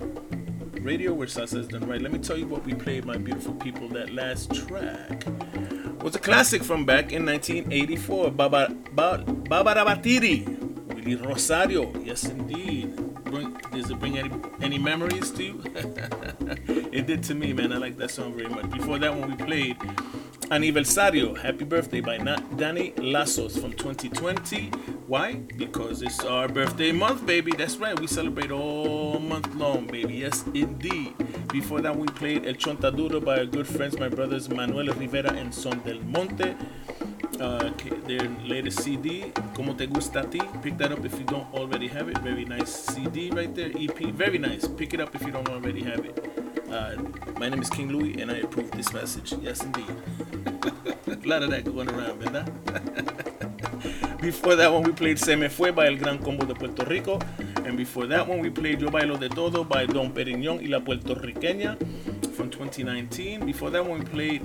radio 0.85 1.15
where 1.15 1.27
salsa 1.27 1.59
is 1.59 1.67
done 1.67 1.89
right. 1.89 2.01
Let 2.01 2.13
me 2.13 2.19
tell 2.19 2.37
you 2.37 2.47
what 2.47 2.65
we 2.65 2.75
played, 2.75 3.07
my 3.07 3.17
beautiful 3.17 3.55
people. 3.55 3.89
That 3.89 4.11
last 4.11 4.55
track 4.55 5.25
was 6.03 6.15
a 6.15 6.19
classic 6.19 6.63
from 6.63 6.85
back 6.85 7.11
in 7.11 7.25
1984. 7.25 8.31
Baba, 8.33 8.77
ba, 8.93 9.25
Babarabatiri, 9.27 10.95
Willie 10.95 11.17
Rosario. 11.17 11.91
Yes, 12.05 12.25
indeed. 12.25 13.14
Bring, 13.35 13.53
does 13.73 13.91
it 13.91 13.99
bring 13.99 14.17
any, 14.17 14.31
any 14.63 14.79
memories 14.79 15.33
to 15.33 15.43
you? 15.43 15.61
it 16.93 17.09
did 17.09 17.25
to 17.25 17.35
me, 17.35 17.53
man. 17.53 17.73
I 17.73 17.79
like 17.79 17.97
that 17.97 18.13
song 18.13 18.33
very 18.35 18.49
much. 18.49 18.71
Before 18.71 18.97
that 19.01 19.13
one, 19.13 19.29
we 19.29 19.37
played 19.45 19.77
Aniversario, 20.53 21.37
Happy 21.37 21.65
Birthday 21.65 22.01
by 22.01 22.17
Na- 22.19 22.39
Danny 22.57 22.93
Lazos 22.93 23.61
from 23.61 23.73
2020. 23.73 24.69
Why? 25.09 25.35
Because 25.35 26.03
it's 26.03 26.21
our 26.21 26.47
birthday 26.47 26.93
month, 26.93 27.27
baby. 27.27 27.51
That's 27.51 27.77
right. 27.79 27.99
We 27.99 28.07
celebrate 28.07 28.53
all 28.53 29.19
month 29.19 29.53
long, 29.57 29.89
baby. 29.89 30.15
Yes, 30.15 30.45
indeed. 30.55 31.15
Before 31.49 31.81
that, 31.81 31.97
we 31.97 32.07
played 32.07 32.47
El 32.47 32.55
Chontaduro 32.55 33.25
by 33.25 33.39
our 33.39 33.47
good 33.47 33.67
friends, 33.67 33.99
my 33.99 34.09
brothers 34.09 34.49
Manuel 34.49 34.95
Rivera 34.95 35.33
and 35.33 35.53
Son 35.53 35.81
del 35.85 35.99
Monte. 36.03 36.55
Uh, 37.41 37.71
their 38.07 38.29
latest 38.45 38.83
CD, 38.83 39.33
Como 39.55 39.75
Te 39.75 39.87
Gusta 39.87 40.23
Ti. 40.23 40.41
Pick 40.63 40.79
that 40.79 40.93
up 40.93 41.05
if 41.05 41.19
you 41.19 41.25
don't 41.25 41.53
already 41.53 41.89
have 41.89 42.09
it. 42.09 42.19
Very 42.19 42.45
nice 42.45 42.71
CD 42.71 43.31
right 43.31 43.53
there. 43.55 43.71
EP. 43.75 43.99
Very 44.15 44.39
nice. 44.39 44.69
Pick 44.69 44.95
it 44.95 45.01
up 45.01 45.15
if 45.15 45.23
you 45.23 45.33
don't 45.33 45.49
already 45.49 45.83
have 45.83 46.05
it. 46.05 46.17
Uh, 46.71 46.97
my 47.39 47.49
name 47.49 47.61
is 47.61 47.71
King 47.71 47.89
Louie, 47.89 48.21
and 48.21 48.31
I 48.31 48.37
approve 48.37 48.71
this 48.73 48.93
message. 48.93 49.35
Yes, 49.43 49.63
indeed. 49.63 49.91
A 51.07 51.29
lot 51.29 51.43
of 51.43 51.51
that 51.51 51.65
going 51.65 51.91
around, 51.91 52.21
¿verdad? 52.21 52.51
before 54.21 54.55
that 54.57 54.73
one, 54.73 54.83
we 54.83 54.93
played 54.93 55.19
Se 55.19 55.35
Me 55.35 55.49
Fue 55.49 55.71
by 55.71 55.87
El 55.87 55.97
Gran 55.97 56.19
Combo 56.19 56.47
de 56.47 56.55
Puerto 56.55 56.85
Rico. 56.85 57.19
And 57.65 57.77
before 57.77 58.07
that 58.07 58.27
one, 58.29 58.41
we 58.41 58.51
played 58.51 58.81
Yo 58.81 58.89
Bailo 58.89 59.19
de 59.19 59.29
Todo 59.29 59.65
by 59.65 59.87
Don 59.87 60.13
Perignon 60.13 60.61
y 60.61 60.69
la 60.69 60.81
Puertorriqueña 60.81 61.77
from 62.35 62.51
2019. 62.51 63.45
Before 63.45 63.71
that 63.71 63.85
one, 63.85 64.01
we 64.01 64.05
played 64.05 64.43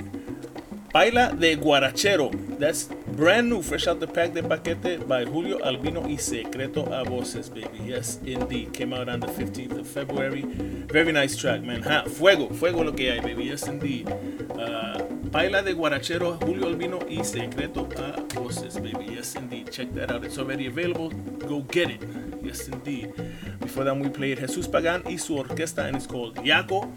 Baila 0.91 1.33
de 1.33 1.55
Guarachero. 1.55 2.31
That's 2.57 2.85
brand 3.15 3.49
new, 3.49 3.61
fresh 3.61 3.87
out 3.87 3.99
the 3.99 4.07
pack 4.07 4.33
de 4.33 4.41
paquete 4.41 5.07
by 5.07 5.23
Julio 5.23 5.59
Albino 5.63 6.01
y 6.01 6.15
Secreto 6.17 6.83
a 6.91 7.03
Voces, 7.03 7.49
baby. 7.49 7.79
Yes, 7.85 8.19
indeed. 8.25 8.73
Came 8.73 8.93
out 8.93 9.07
on 9.07 9.19
the 9.19 9.27
15th 9.27 9.79
of 9.79 9.87
February. 9.87 10.41
Very 10.87 11.11
nice 11.11 11.35
track, 11.37 11.61
man. 11.61 11.83
Fuego, 12.09 12.49
fuego 12.49 12.83
lo 12.83 12.91
que 12.93 13.11
hay, 13.11 13.19
baby. 13.19 13.45
Yes, 13.45 13.67
indeed. 13.67 14.09
Uh, 14.09 14.99
Baila 15.31 15.61
de 15.61 15.73
Guarachero, 15.73 16.39
Julio 16.43 16.67
Albino 16.67 16.99
y 17.07 17.23
Secreto 17.23 17.87
a 17.97 18.21
Voces, 18.33 18.79
baby. 18.79 19.13
Yes, 19.13 19.35
indeed. 19.35 19.71
Check 19.71 19.93
that 19.93 20.11
out. 20.11 20.25
It's 20.25 20.39
already 20.39 20.65
available. 20.65 21.09
Go 21.09 21.61
get 21.61 21.91
it. 21.91 22.01
Yes, 22.41 22.67
indeed. 22.67 23.13
Before 23.59 23.83
that, 23.83 23.95
we 23.95 24.09
played 24.09 24.39
Jesus 24.39 24.67
Pagan 24.67 25.03
y 25.05 25.17
su 25.17 25.35
orquesta, 25.35 25.85
and 25.85 25.97
it's 25.97 26.07
called 26.07 26.35
Yaco. 26.37 26.89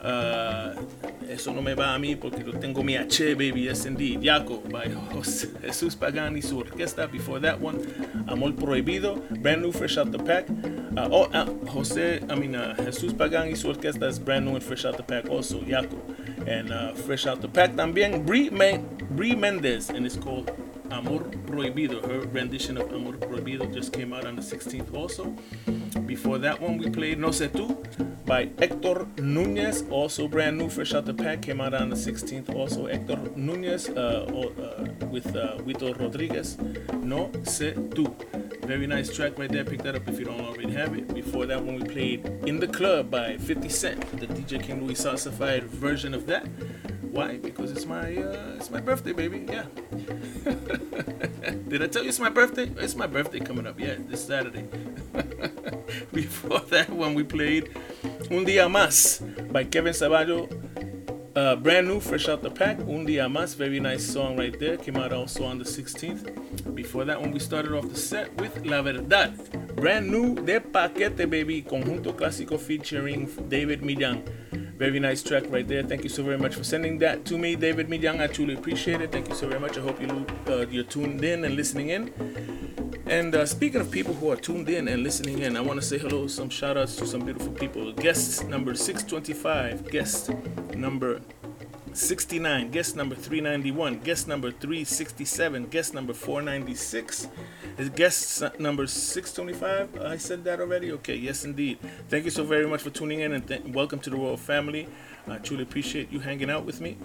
Uh, 0.00 0.74
eso 1.28 1.52
no 1.52 1.60
me 1.60 1.74
va 1.74 1.94
a 1.94 1.98
mí 1.98 2.14
porque 2.14 2.44
yo 2.44 2.52
tengo 2.52 2.82
mi 2.84 2.96
H, 2.96 3.15
baby. 3.18 3.62
Yes, 3.62 3.84
indeed. 3.86 4.20
Yaco 4.20 4.60
by 4.70 4.86
Jos- 5.12 5.46
Jesus 5.62 5.94
Pagan 5.94 6.34
y 6.34 6.40
su 6.40 6.58
orquesta. 6.62 7.10
Before 7.10 7.38
that 7.40 7.60
one, 7.60 7.78
Amor 8.28 8.52
Prohibido, 8.52 9.16
brand 9.42 9.62
new, 9.62 9.72
fresh 9.72 9.96
out 9.96 10.12
the 10.12 10.18
pack. 10.18 10.46
Uh, 10.96 11.08
oh, 11.10 11.24
uh, 11.32 11.46
Jose, 11.68 12.20
I 12.28 12.34
mean, 12.34 12.54
uh, 12.54 12.74
Jesus 12.90 13.12
Pagan 13.12 13.48
y 13.48 13.54
su 13.54 13.68
orquesta 13.72 14.08
is 14.08 14.18
brand 14.18 14.44
new 14.46 14.54
and 14.54 14.62
fresh 14.62 14.84
out 14.84 14.96
the 14.96 15.02
pack 15.02 15.28
also. 15.28 15.60
Yaco. 15.60 15.98
And 16.46 16.72
uh, 16.72 16.92
fresh 16.94 17.26
out 17.26 17.40
the 17.40 17.48
pack 17.48 17.72
también, 17.74 18.24
Brie, 18.24 18.50
Men- 18.50 18.86
Brie 19.10 19.34
Mendez, 19.34 19.90
and 19.90 20.06
it's 20.06 20.16
called 20.16 20.50
Amor 20.90 21.20
Prohibido. 21.46 22.00
Her 22.06 22.20
rendition 22.28 22.76
of 22.76 22.92
Amor 22.92 23.12
Prohibido 23.12 23.72
just 23.72 23.92
came 23.92 24.12
out 24.12 24.26
on 24.26 24.36
the 24.36 24.42
16th 24.42 24.94
also. 24.94 25.34
Before 26.06 26.38
that 26.38 26.60
one, 26.60 26.78
we 26.78 26.90
played 26.90 27.18
No 27.18 27.28
Sé 27.28 27.48
Tú 27.48 27.76
by 28.26 28.50
Hector 28.58 29.06
Nunez, 29.18 29.84
also 29.90 30.26
brand 30.26 30.58
new, 30.58 30.68
fresh 30.68 30.94
out 30.94 31.04
the 31.06 31.14
pack, 31.14 31.42
came 31.42 31.60
out 31.60 31.74
on 31.74 31.90
the 31.90 31.96
16th 31.96 32.54
also. 32.54 32.86
Hector 32.86 33.18
Nunez 33.36 33.88
uh, 33.88 34.26
uh, 34.26 35.06
with 35.06 35.26
uh, 35.36 35.58
Wito 35.58 35.98
Rodriguez, 35.98 36.58
No 37.02 37.28
Sé 37.44 37.74
Tú. 37.90 38.14
Very 38.66 38.88
nice 38.88 39.14
track 39.14 39.38
right 39.38 39.50
there. 39.50 39.64
Pick 39.64 39.84
that 39.84 39.94
up 39.94 40.08
if 40.08 40.18
you 40.18 40.24
don't 40.24 40.40
already 40.40 40.72
have 40.72 40.96
it. 40.98 41.14
Before 41.14 41.46
that 41.46 41.62
one, 41.62 41.76
we 41.76 41.84
played 41.84 42.26
In 42.46 42.58
the 42.58 42.66
Club 42.66 43.12
by 43.12 43.36
50 43.36 43.68
Cent, 43.68 44.18
the 44.18 44.26
DJ 44.26 44.60
King 44.60 44.84
Louie 44.84 44.94
salsified 44.94 45.62
version 45.62 46.14
of 46.14 46.26
that. 46.26 46.46
Why? 47.16 47.38
Because 47.38 47.72
it's 47.72 47.86
my 47.86 48.14
uh, 48.14 48.56
it's 48.56 48.70
my 48.70 48.78
birthday, 48.78 49.14
baby. 49.14 49.46
Yeah. 49.48 49.64
Did 51.66 51.82
I 51.82 51.86
tell 51.86 52.02
you 52.02 52.10
it's 52.10 52.20
my 52.20 52.28
birthday? 52.28 52.70
It's 52.76 52.94
my 52.94 53.06
birthday 53.06 53.40
coming 53.40 53.66
up. 53.66 53.80
Yeah, 53.80 53.94
this 54.06 54.26
Saturday. 54.26 54.68
Before 56.12 56.60
that 56.60 56.90
when 56.90 57.14
we 57.14 57.24
played 57.24 57.70
Un 58.30 58.44
Día 58.44 58.68
Más 58.68 59.22
by 59.50 59.64
Kevin 59.64 59.94
Ceballo. 59.94 60.46
Uh, 61.34 61.56
brand 61.56 61.88
new, 61.88 62.00
fresh 62.00 62.28
out 62.28 62.42
the 62.42 62.50
pack. 62.50 62.78
Un 62.80 63.06
Día 63.06 63.32
Más, 63.32 63.56
very 63.56 63.80
nice 63.80 64.04
song 64.04 64.36
right 64.36 64.58
there. 64.60 64.76
Came 64.76 64.96
out 64.98 65.14
also 65.14 65.44
on 65.44 65.56
the 65.56 65.64
16th. 65.64 66.74
Before 66.74 67.06
that 67.06 67.18
when 67.18 67.32
we 67.32 67.38
started 67.38 67.72
off 67.72 67.88
the 67.88 67.96
set 67.96 68.36
with 68.36 68.66
La 68.66 68.82
Verdad. 68.82 69.32
Brand 69.74 70.10
new 70.10 70.34
de 70.34 70.60
paquete, 70.60 71.24
baby. 71.30 71.62
Conjunto 71.62 72.14
clásico 72.14 72.58
featuring 72.60 73.26
David 73.48 73.80
Millán. 73.80 74.22
Very 74.76 75.00
nice 75.00 75.22
track 75.22 75.44
right 75.48 75.66
there. 75.66 75.82
Thank 75.82 76.02
you 76.04 76.10
so 76.10 76.22
very 76.22 76.36
much 76.36 76.54
for 76.54 76.62
sending 76.62 76.98
that 76.98 77.24
to 77.24 77.38
me, 77.38 77.56
David 77.56 77.88
Millán. 77.88 78.20
I 78.20 78.26
truly 78.26 78.52
appreciate 78.52 79.00
it. 79.00 79.10
Thank 79.10 79.28
you 79.30 79.34
so 79.34 79.48
very 79.48 79.58
much. 79.58 79.78
I 79.78 79.80
hope 79.80 79.98
you 80.02 80.26
uh, 80.48 80.66
you're 80.70 80.84
tuned 80.84 81.24
in 81.24 81.44
and 81.46 81.56
listening 81.56 81.88
in. 81.88 82.12
And 83.06 83.34
uh, 83.34 83.46
speaking 83.46 83.80
of 83.80 83.90
people 83.90 84.12
who 84.12 84.30
are 84.30 84.36
tuned 84.36 84.68
in 84.68 84.88
and 84.88 85.02
listening 85.02 85.38
in, 85.38 85.56
I 85.56 85.62
want 85.62 85.80
to 85.80 85.86
say 85.86 85.96
hello, 85.96 86.26
some 86.26 86.50
shout 86.50 86.76
outs 86.76 86.94
to 86.96 87.06
some 87.06 87.24
beautiful 87.24 87.52
people. 87.52 87.90
Guest 87.92 88.48
number 88.48 88.74
625, 88.74 89.90
guest 89.90 90.30
number 90.74 91.22
69, 91.96 92.70
guest 92.70 92.94
number 92.94 93.14
391, 93.14 94.00
guest 94.00 94.28
number 94.28 94.50
367, 94.50 95.66
guest 95.66 95.94
number 95.94 96.12
496, 96.12 97.28
is 97.78 97.88
guest 97.90 98.42
number 98.58 98.86
625. 98.86 100.02
I 100.02 100.18
said 100.18 100.44
that 100.44 100.60
already? 100.60 100.92
Okay, 100.92 101.16
yes, 101.16 101.44
indeed. 101.44 101.78
Thank 102.08 102.24
you 102.26 102.30
so 102.30 102.44
very 102.44 102.66
much 102.66 102.82
for 102.82 102.90
tuning 102.90 103.20
in 103.20 103.32
and 103.32 103.48
th- 103.48 103.62
welcome 103.64 103.98
to 104.00 104.10
the 104.10 104.16
Royal 104.16 104.36
Family. 104.36 104.86
I 105.26 105.38
truly 105.38 105.62
appreciate 105.62 106.12
you 106.12 106.20
hanging 106.20 106.50
out 106.50 106.66
with 106.66 106.80
me. 106.82 106.98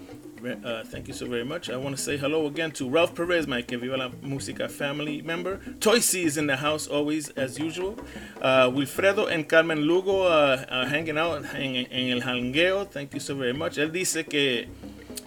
Uh, 0.44 0.84
thank 0.86 1.08
you 1.08 1.14
so 1.14 1.28
very 1.28 1.46
much. 1.46 1.70
I 1.70 1.78
want 1.78 1.96
to 1.96 2.02
say 2.02 2.18
hello 2.18 2.48
again 2.48 2.72
to 2.72 2.90
Ralph 2.90 3.14
Perez, 3.14 3.46
my 3.46 3.62
Que 3.62 3.78
Viva 3.78 4.10
Música 4.24 4.70
family 4.72 5.22
member. 5.22 5.58
Toysy 5.80 6.24
is 6.24 6.36
in 6.36 6.48
the 6.48 6.56
house 6.56 6.88
always, 6.88 7.30
as 7.30 7.60
usual. 7.60 7.96
Uh, 8.42 8.68
Wilfredo 8.68 9.32
and 9.32 9.48
Carmen 9.48 9.82
Lugo 9.82 10.24
are 10.28 10.88
hanging 10.88 11.20
out 11.20 11.46
en, 11.54 11.86
en 11.86 12.10
el 12.10 12.22
jangueo. 12.22 12.90
Thank 12.90 13.14
you 13.14 13.20
so 13.20 13.36
very 13.36 13.54
much. 13.54 13.78
Él 13.78 13.92
dice 13.92 14.28
que 14.28 14.68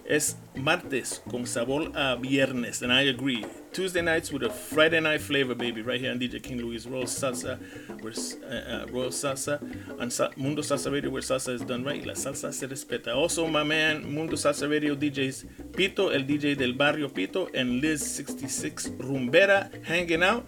es 0.05 0.35
martes 0.57 1.21
con 1.31 1.47
sabor 1.47 1.93
a 1.95 2.17
viernes, 2.17 2.83
and 2.83 2.93
I 2.93 3.03
agree. 3.03 3.47
Tuesday 3.75 4.03
nights 4.03 4.31
with 4.31 4.45
a 4.45 4.51
Friday 4.51 5.01
night 5.01 5.21
flavor, 5.21 5.53
baby, 5.53 5.83
right 5.83 6.01
here 6.01 6.13
on 6.13 6.21
DJ 6.21 6.41
King 6.41 6.59
Louie's 6.59 6.87
Royal 6.87 7.07
Salsa, 7.07 7.59
where 8.03 8.13
uh, 8.49 8.85
uh, 8.85 8.87
Royal 8.93 9.11
Salsa 9.11 9.61
and 10.01 10.13
Sa- 10.13 10.31
Mundo 10.37 10.63
Salsa 10.63 10.93
Radio, 10.93 11.11
where 11.11 11.21
salsa 11.21 11.53
is 11.53 11.63
done 11.63 11.83
right. 11.83 12.07
La 12.07 12.15
salsa 12.15 12.55
se 12.55 12.69
respeta. 12.69 13.17
Also, 13.17 13.49
my 13.49 13.65
man 13.65 14.15
Mundo 14.15 14.37
Salsa 14.37 14.71
Radio 14.71 14.95
DJs 14.95 15.73
Pito, 15.73 16.15
el 16.15 16.23
DJ 16.23 16.57
del 16.57 16.75
Barrio 16.75 17.09
Pito, 17.09 17.53
and 17.53 17.81
Liz 17.81 18.01
66 18.15 18.91
Rumbera 18.91 19.85
hanging 19.85 20.23
out. 20.23 20.47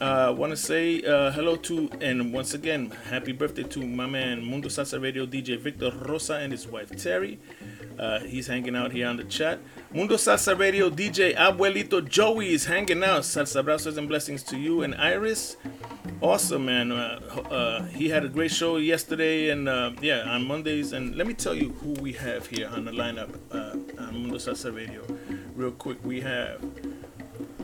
I 0.00 0.24
uh, 0.24 0.32
want 0.32 0.50
to 0.50 0.56
say 0.56 1.02
uh, 1.04 1.30
hello 1.30 1.54
to, 1.54 1.88
and 2.00 2.32
once 2.34 2.52
again, 2.52 2.90
happy 3.08 3.30
birthday 3.30 3.62
to 3.62 3.86
my 3.86 4.06
man 4.06 4.44
Mundo 4.44 4.68
Salsa 4.68 5.00
Radio 5.00 5.24
DJ 5.24 5.56
Victor 5.56 5.92
Rosa 6.04 6.34
and 6.34 6.50
his 6.50 6.66
wife 6.66 6.90
Terry. 7.00 7.38
Uh, 7.96 8.20
he's 8.20 8.48
hanging 8.48 8.74
out 8.74 8.90
here 8.92 9.06
on 9.06 9.16
the 9.16 9.24
chat. 9.24 9.60
Mundo 9.96 10.16
Salsa 10.16 10.54
Radio 10.54 10.90
DJ 10.90 11.34
Abuelito 11.34 12.06
Joey 12.06 12.52
is 12.52 12.66
hanging 12.66 13.02
out. 13.02 13.22
Salsa 13.22 13.64
abrazos 13.64 13.96
and 13.96 14.06
blessings 14.06 14.42
to 14.42 14.58
you 14.58 14.82
and 14.82 14.94
Iris. 14.96 15.56
Awesome, 16.20 16.66
man. 16.66 16.92
Uh, 16.92 17.18
uh, 17.50 17.82
he 17.84 18.10
had 18.10 18.22
a 18.22 18.28
great 18.28 18.50
show 18.50 18.76
yesterday 18.76 19.48
and 19.48 19.70
uh, 19.70 19.92
yeah, 20.02 20.28
on 20.28 20.46
Mondays. 20.46 20.92
And 20.92 21.16
let 21.16 21.26
me 21.26 21.32
tell 21.32 21.54
you 21.54 21.70
who 21.80 21.94
we 21.94 22.12
have 22.12 22.46
here 22.46 22.68
on 22.68 22.84
the 22.84 22.90
lineup 22.90 23.30
uh, 23.50 24.02
on 24.02 24.12
Mundo 24.20 24.36
Salsa 24.36 24.70
Radio. 24.70 25.02
Real 25.54 25.70
quick, 25.70 26.04
we 26.04 26.20
have 26.20 26.62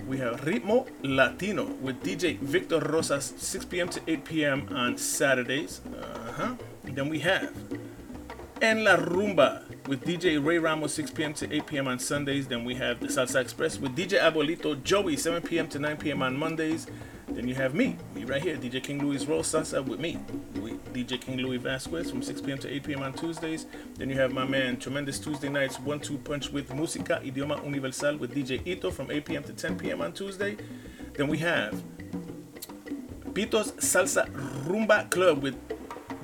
we 0.08 0.16
have 0.16 0.40
Ritmo 0.40 0.88
Latino 1.02 1.64
with 1.82 2.02
DJ 2.02 2.38
Victor 2.38 2.80
Rosas, 2.80 3.34
6 3.36 3.66
p.m. 3.66 3.90
to 3.90 4.00
8 4.06 4.24
p.m. 4.24 4.68
on 4.70 4.96
Saturdays. 4.96 5.82
Uh 6.00 6.32
huh. 6.32 6.54
Then 6.84 7.10
we 7.10 7.18
have 7.18 7.52
En 8.62 8.84
La 8.84 8.96
Rumba 8.96 9.64
with 9.88 10.04
DJ 10.04 10.38
Ray 10.38 10.56
Ramos, 10.56 10.94
6 10.94 11.10
p.m. 11.10 11.34
to 11.34 11.52
8 11.52 11.66
p.m. 11.66 11.88
on 11.88 11.98
Sundays. 11.98 12.46
Then 12.46 12.64
we 12.64 12.76
have 12.76 13.00
the 13.00 13.08
Salsa 13.08 13.40
Express 13.40 13.76
with 13.76 13.96
DJ 13.96 14.20
Abuelito 14.20 14.80
Joey, 14.84 15.16
7 15.16 15.42
p.m. 15.42 15.66
to 15.66 15.80
9 15.80 15.96
p.m. 15.96 16.22
on 16.22 16.36
Mondays. 16.36 16.86
Then 17.26 17.48
you 17.48 17.56
have 17.56 17.74
me, 17.74 17.96
me 18.14 18.22
right 18.24 18.40
here, 18.40 18.56
DJ 18.56 18.80
King 18.80 19.04
Louie's 19.04 19.26
Royal 19.26 19.42
Salsa 19.42 19.84
with 19.84 19.98
me, 19.98 20.16
DJ 20.92 21.20
King 21.20 21.38
Louie 21.38 21.56
Vasquez 21.56 22.08
from 22.08 22.22
6 22.22 22.40
p.m. 22.40 22.58
to 22.58 22.72
8 22.72 22.84
p.m. 22.84 23.02
on 23.02 23.12
Tuesdays. 23.14 23.66
Then 23.96 24.08
you 24.08 24.14
have 24.14 24.32
my 24.32 24.44
man, 24.44 24.76
Tremendous 24.76 25.18
Tuesday 25.18 25.48
Nights, 25.48 25.80
One 25.80 25.98
Two 25.98 26.18
Punch 26.18 26.52
with 26.52 26.68
Música 26.68 27.20
Idioma 27.24 27.64
Universal 27.64 28.18
with 28.18 28.32
DJ 28.32 28.64
Ito 28.64 28.92
from 28.92 29.10
8 29.10 29.24
p.m. 29.24 29.42
to 29.42 29.52
10 29.52 29.76
p.m. 29.76 30.00
on 30.00 30.12
Tuesday. 30.12 30.56
Then 31.14 31.26
we 31.26 31.38
have 31.38 31.82
Pito's 33.34 33.72
Salsa 33.72 34.30
Rumba 34.66 35.10
Club 35.10 35.42
with 35.42 35.56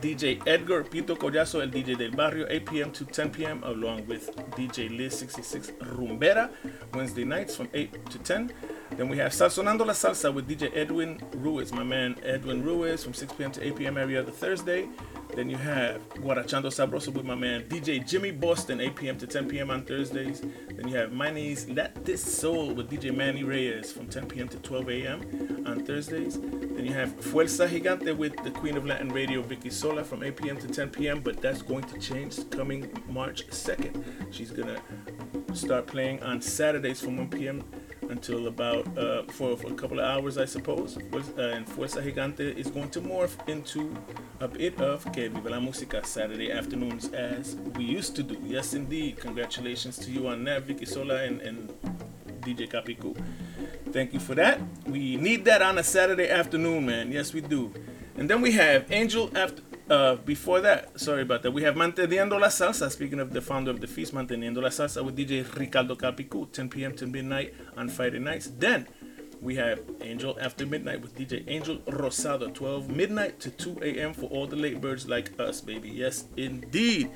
DJ 0.00 0.40
Edgar 0.46 0.84
Pito 0.84 1.16
Collazo, 1.16 1.60
el 1.60 1.70
DJ 1.70 1.96
del 1.96 2.12
Barrio, 2.12 2.46
8 2.48 2.64
p.m. 2.70 2.92
to 2.92 3.04
10 3.04 3.30
p.m., 3.30 3.62
along 3.64 4.06
with 4.06 4.30
DJ 4.56 4.88
Liz 4.96 5.18
66 5.18 5.72
Rumbera, 5.80 6.50
Wednesday 6.94 7.24
nights 7.24 7.56
from 7.56 7.68
8 7.74 8.06
to 8.10 8.18
10. 8.18 8.52
Then 8.90 9.08
we 9.08 9.18
have 9.18 9.32
Sazonando 9.32 9.86
la 9.86 9.92
Salsa 9.92 10.32
with 10.32 10.48
DJ 10.48 10.76
Edwin 10.76 11.20
Ruiz, 11.36 11.72
my 11.72 11.84
man 11.84 12.16
Edwin 12.24 12.64
Ruiz, 12.64 13.04
from 13.04 13.14
6 13.14 13.32
p.m. 13.34 13.52
to 13.52 13.66
8 13.66 13.76
p.m. 13.76 13.98
every 13.98 14.16
other 14.16 14.32
Thursday. 14.32 14.88
Then 15.34 15.50
you 15.50 15.56
have 15.56 16.08
Guarachando 16.14 16.66
Sabroso 16.66 17.12
with 17.12 17.24
my 17.24 17.34
man 17.34 17.62
DJ 17.64 18.04
Jimmy 18.06 18.32
Boston, 18.32 18.80
8 18.80 18.96
p.m. 18.96 19.18
to 19.18 19.26
10 19.26 19.48
p.m. 19.48 19.70
on 19.70 19.84
Thursdays. 19.84 20.40
Then 20.40 20.88
you 20.88 20.96
have 20.96 21.12
Manny's 21.12 21.68
Let 21.68 22.04
This 22.04 22.22
Soul 22.22 22.74
with 22.74 22.90
DJ 22.90 23.14
Manny 23.14 23.44
Reyes 23.44 23.92
from 23.92 24.08
10 24.08 24.26
p.m. 24.26 24.48
to 24.48 24.58
12 24.58 24.88
a.m. 24.90 25.64
on 25.66 25.84
Thursdays. 25.84 26.40
Then 26.40 26.84
you 26.84 26.92
have 26.92 27.14
Fuerza 27.20 27.68
Gigante 27.68 28.16
with 28.16 28.36
the 28.42 28.50
Queen 28.50 28.76
of 28.76 28.86
Latin 28.86 29.10
Radio, 29.10 29.42
Vicky 29.42 29.70
Sola, 29.70 30.02
from 30.02 30.22
8 30.24 30.36
p.m. 30.36 30.56
to 30.56 30.66
10 30.66 30.88
p.m. 30.90 31.20
But 31.20 31.40
that's 31.40 31.62
going 31.62 31.84
to 31.84 31.98
change 31.98 32.48
coming 32.50 32.90
March 33.08 33.46
2nd. 33.48 34.32
She's 34.32 34.50
gonna 34.50 34.80
start 35.54 35.86
playing 35.86 36.22
on 36.22 36.40
Saturdays 36.40 37.00
from 37.00 37.18
1 37.18 37.28
p.m. 37.28 37.62
until 38.08 38.46
about 38.46 38.86
uh, 38.98 39.22
for, 39.28 39.56
for 39.56 39.68
a 39.68 39.74
couple 39.74 39.98
of 40.00 40.04
hours, 40.04 40.38
I 40.38 40.44
suppose. 40.44 40.96
Fuerza- 40.96 41.38
uh, 41.38 41.56
and 41.56 41.66
Fuerza 41.66 42.02
Gigante 42.02 42.56
is 42.56 42.68
going 42.68 42.90
to 42.90 43.00
morph 43.00 43.36
into 43.48 43.96
a 44.40 44.48
bit 44.48 44.80
of 44.80 45.04
Que 45.12 45.28
Viva 45.28 45.50
la 45.50 45.58
Música 45.58 46.04
Saturday 46.04 46.50
afternoons 46.52 47.08
as 47.12 47.56
we 47.76 47.84
used 47.84 48.16
to 48.16 48.22
do. 48.22 48.36
Yes, 48.44 48.74
indeed. 48.74 49.18
Congratulations 49.18 49.98
to 49.98 50.10
you 50.10 50.28
on 50.28 50.44
that, 50.44 50.62
Vicky 50.64 50.86
Sola 50.86 51.22
and, 51.24 51.40
and 51.42 51.72
DJ 52.40 52.70
Capicu. 52.70 53.16
Thank 53.92 54.12
you 54.12 54.20
for 54.20 54.34
that. 54.34 54.60
We 54.86 55.16
need 55.16 55.44
that 55.46 55.62
on 55.62 55.78
a 55.78 55.82
Saturday 55.84 56.28
afternoon, 56.28 56.86
man. 56.86 57.12
Yes, 57.12 57.32
we 57.32 57.40
do. 57.40 57.72
And 58.16 58.28
then 58.28 58.40
we 58.40 58.52
have 58.52 58.90
Angel 58.90 59.30
after 59.36 59.62
uh, 59.90 60.16
before 60.16 60.60
that, 60.60 60.98
sorry 61.00 61.22
about 61.22 61.42
that, 61.42 61.50
we 61.50 61.62
have 61.62 61.74
Manteniendo 61.74 62.38
la 62.38 62.48
Salsa. 62.48 62.90
Speaking 62.90 63.20
of 63.20 63.32
the 63.32 63.40
founder 63.40 63.70
of 63.70 63.80
the 63.80 63.86
feast, 63.86 64.14
Manteniendo 64.14 64.62
la 64.62 64.68
Salsa 64.68 65.04
with 65.04 65.16
DJ 65.16 65.44
Ricardo 65.58 65.94
Capicu, 65.94 66.50
10 66.52 66.68
p.m. 66.68 66.94
to 66.94 67.06
midnight 67.06 67.54
on 67.76 67.88
Friday 67.88 68.18
nights. 68.18 68.50
Then 68.58 68.86
we 69.40 69.54
have 69.54 69.80
Angel 70.00 70.36
After 70.40 70.66
Midnight 70.66 71.00
with 71.00 71.16
DJ 71.16 71.44
Angel 71.46 71.78
Rosado, 71.86 72.52
12 72.52 72.90
midnight 72.90 73.38
to 73.40 73.50
2 73.50 73.78
a.m. 73.82 74.12
for 74.12 74.26
all 74.26 74.46
the 74.46 74.56
late 74.56 74.80
birds 74.80 75.08
like 75.08 75.38
us, 75.38 75.60
baby. 75.60 75.88
Yes, 75.88 76.24
indeed. 76.36 77.10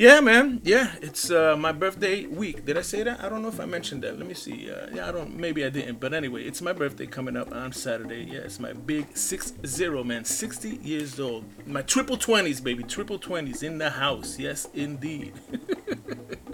Yeah, 0.00 0.20
man. 0.20 0.62
Yeah, 0.64 0.94
it's 1.02 1.30
uh, 1.30 1.56
my 1.58 1.72
birthday 1.72 2.24
week. 2.24 2.64
Did 2.64 2.78
I 2.78 2.80
say 2.80 3.02
that? 3.02 3.22
I 3.22 3.28
don't 3.28 3.42
know 3.42 3.48
if 3.48 3.60
I 3.60 3.66
mentioned 3.66 4.02
that. 4.02 4.16
Let 4.16 4.26
me 4.26 4.32
see. 4.32 4.70
Uh, 4.70 4.86
yeah, 4.94 5.06
I 5.06 5.12
don't. 5.12 5.36
Maybe 5.36 5.62
I 5.62 5.68
didn't. 5.68 6.00
But 6.00 6.14
anyway, 6.14 6.44
it's 6.44 6.62
my 6.62 6.72
birthday 6.72 7.04
coming 7.04 7.36
up 7.36 7.52
on 7.52 7.70
Saturday. 7.72 8.24
Yeah, 8.24 8.38
it's 8.38 8.58
my 8.58 8.72
big 8.72 9.14
six 9.14 9.52
zero, 9.66 10.02
man. 10.02 10.24
60 10.24 10.76
years 10.76 11.20
old. 11.20 11.44
My 11.66 11.82
triple 11.82 12.16
twenties, 12.16 12.62
baby. 12.62 12.82
Triple 12.82 13.18
twenties 13.18 13.62
in 13.62 13.76
the 13.76 13.90
house. 13.90 14.38
Yes, 14.38 14.68
indeed. 14.72 15.34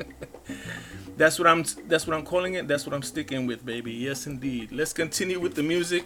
that's 1.17 1.39
what 1.39 1.47
I'm. 1.47 1.63
That's 1.87 2.05
what 2.05 2.17
I'm 2.17 2.25
calling 2.25 2.55
it. 2.55 2.67
That's 2.67 2.85
what 2.85 2.97
I'm 2.97 3.03
sticking 3.03 3.47
with, 3.47 3.65
baby. 3.65 3.93
Yes, 3.93 4.27
indeed. 4.27 4.73
Let's 4.73 4.93
continue 4.93 5.39
with 5.39 5.55
the 5.55 5.63
music. 5.63 6.05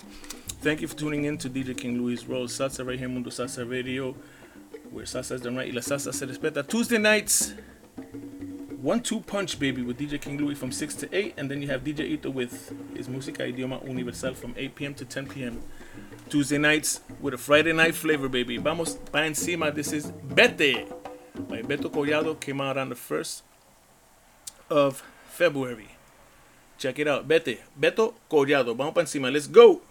Thank 0.60 0.82
you 0.82 0.88
for 0.88 0.94
tuning 0.94 1.24
in 1.24 1.38
to 1.38 1.48
DJ 1.48 1.74
King 1.74 2.02
Louie's 2.02 2.26
Royal 2.26 2.48
Salsa 2.48 2.86
right 2.86 2.98
here, 2.98 3.08
Mundo 3.08 3.30
Salsa 3.30 3.66
Radio 3.66 4.14
where 4.90 5.04
salsa 5.04 5.40
done 5.40 5.56
right 5.56 5.68
y 5.68 5.74
la 5.74 5.80
salsa 5.80 6.12
se 6.12 6.26
respeta. 6.26 6.66
Tuesday 6.66 6.98
nights, 6.98 7.54
one 8.82 9.00
two 9.00 9.20
punch 9.20 9.58
baby 9.58 9.82
with 9.82 9.98
DJ 9.98 10.20
King 10.20 10.38
Louie 10.38 10.54
from 10.54 10.72
6 10.72 10.94
to 10.96 11.14
8, 11.16 11.34
and 11.36 11.50
then 11.50 11.62
you 11.62 11.68
have 11.68 11.82
DJ 11.84 12.00
Ito 12.00 12.30
with 12.30 12.72
his 12.96 13.08
Música 13.08 13.40
Idioma 13.52 13.86
Universal 13.86 14.34
from 14.34 14.54
8 14.56 14.74
p.m. 14.74 14.94
to 14.94 15.04
10 15.04 15.26
p.m. 15.28 15.62
Tuesday 16.28 16.58
nights 16.58 17.00
with 17.20 17.34
a 17.34 17.38
Friday 17.38 17.72
night 17.72 17.94
flavor, 17.94 18.28
baby. 18.28 18.56
Vamos 18.56 18.94
pa 19.12 19.20
encima. 19.20 19.70
This 19.74 19.92
is 19.92 20.06
Bete 20.10 20.86
by 21.48 21.62
Beto 21.62 21.90
Collado. 21.90 22.38
Came 22.38 22.60
out 22.60 22.78
on 22.78 22.88
the 22.88 22.94
1st 22.94 23.42
of 24.70 25.02
February. 25.28 25.88
Check 26.78 26.98
it 26.98 27.08
out. 27.08 27.26
Bete. 27.26 27.58
Beto 27.78 28.14
Collado. 28.30 28.76
Vamos 28.76 28.94
pa 28.94 29.00
encima. 29.00 29.30
Let's 29.30 29.46
go. 29.46 29.82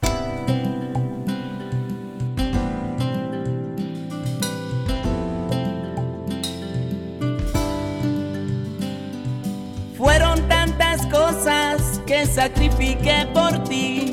Sacrifiqué 12.40 13.28
por 13.34 13.66
ti. 13.66 14.12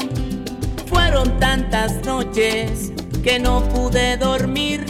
Fueron 0.86 1.38
tantas 1.38 2.04
noches 2.04 2.90
que 3.22 3.38
no 3.38 3.62
pude 3.68 4.16
dormir. 4.16 4.84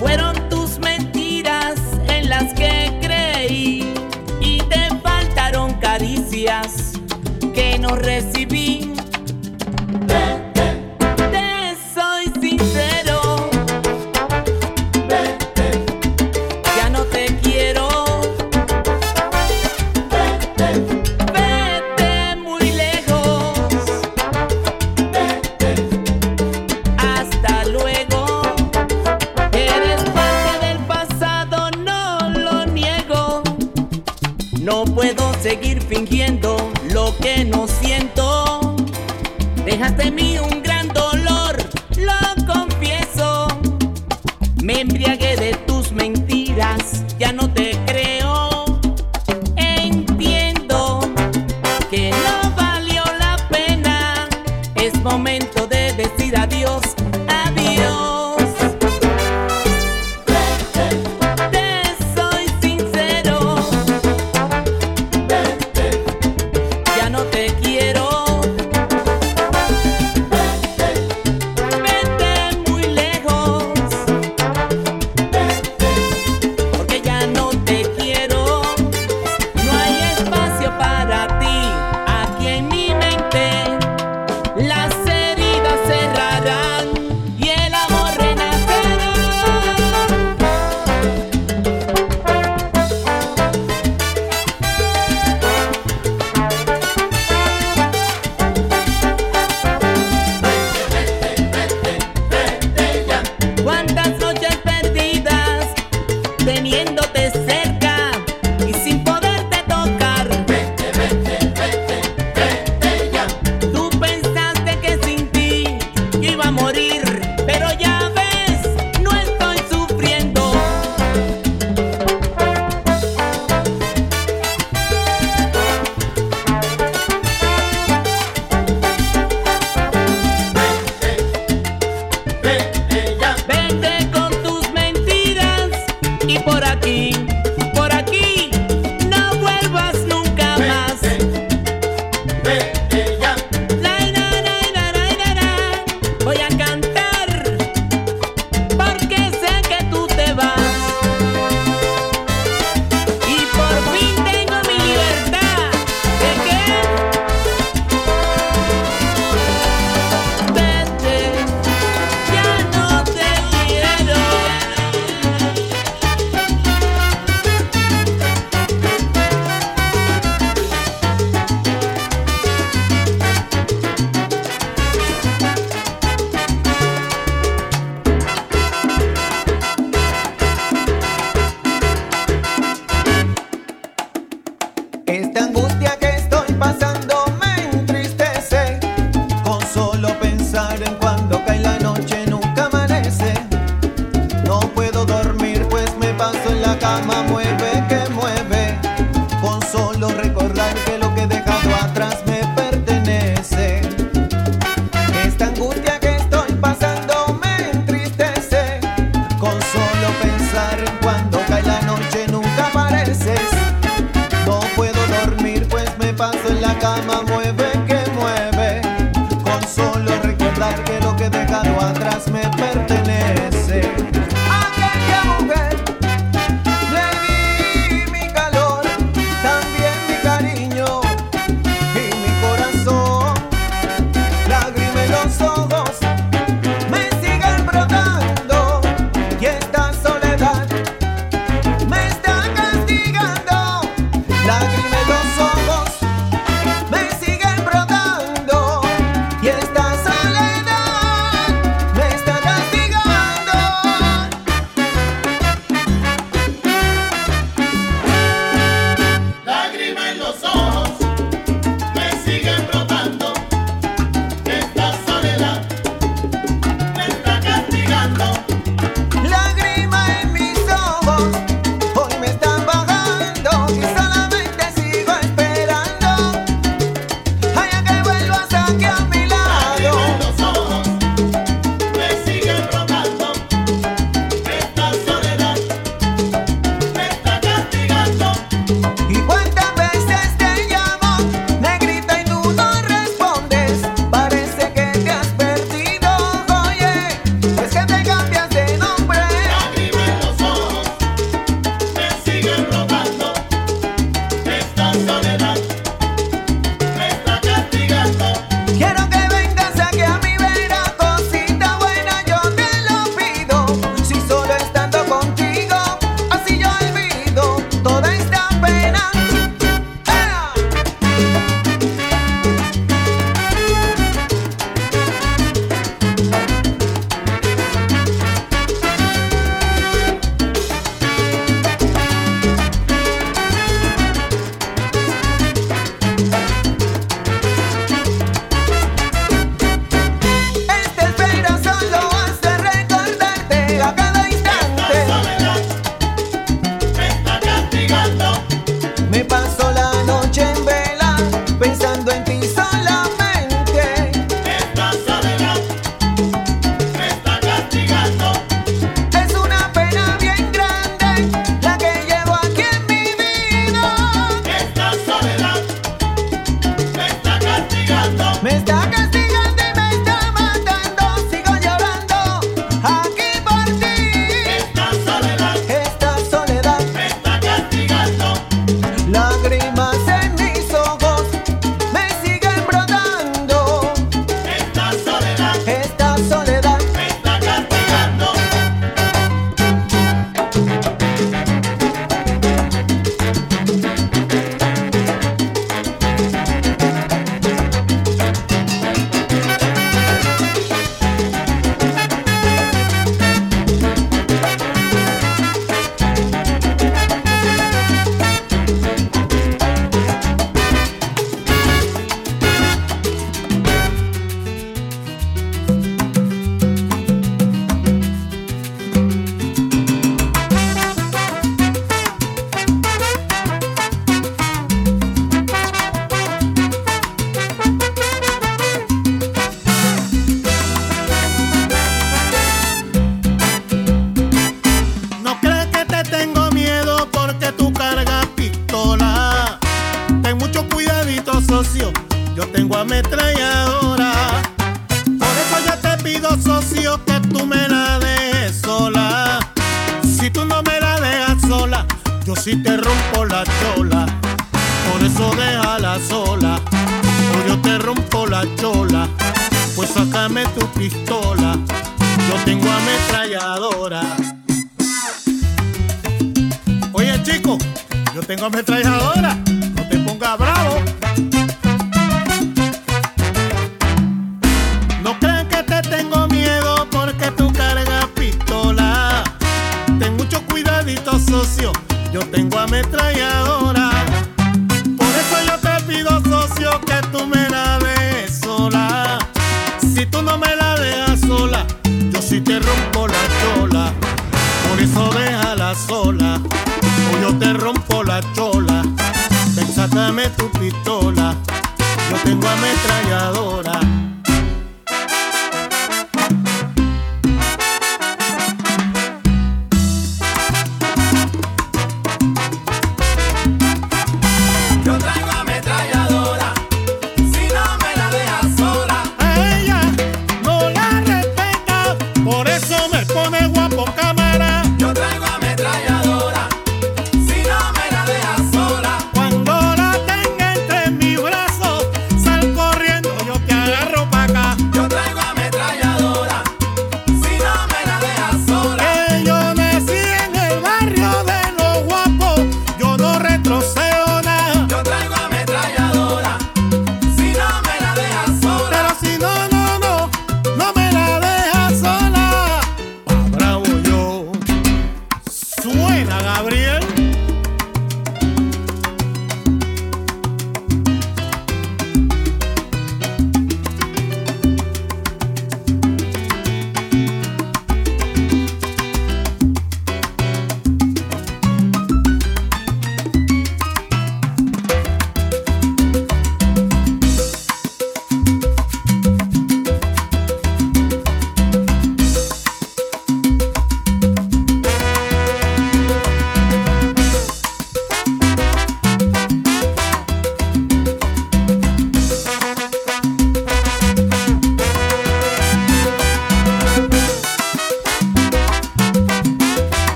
Fueron 0.00 0.34
tus 0.48 0.80
mentiras 0.80 1.76
en 2.08 2.28
las 2.28 2.52
que 2.54 2.98
creí. 3.00 3.94
Y 4.40 4.58
te 4.62 4.82
faltaron 5.00 5.74
caricias 5.74 6.94
que 7.54 7.78
no 7.78 7.90
recibí. 7.94 8.92
de 39.96 40.10
mí. 40.10 40.33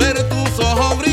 Ver 0.00 0.28
tus 0.28 0.58
ojos 0.58 1.09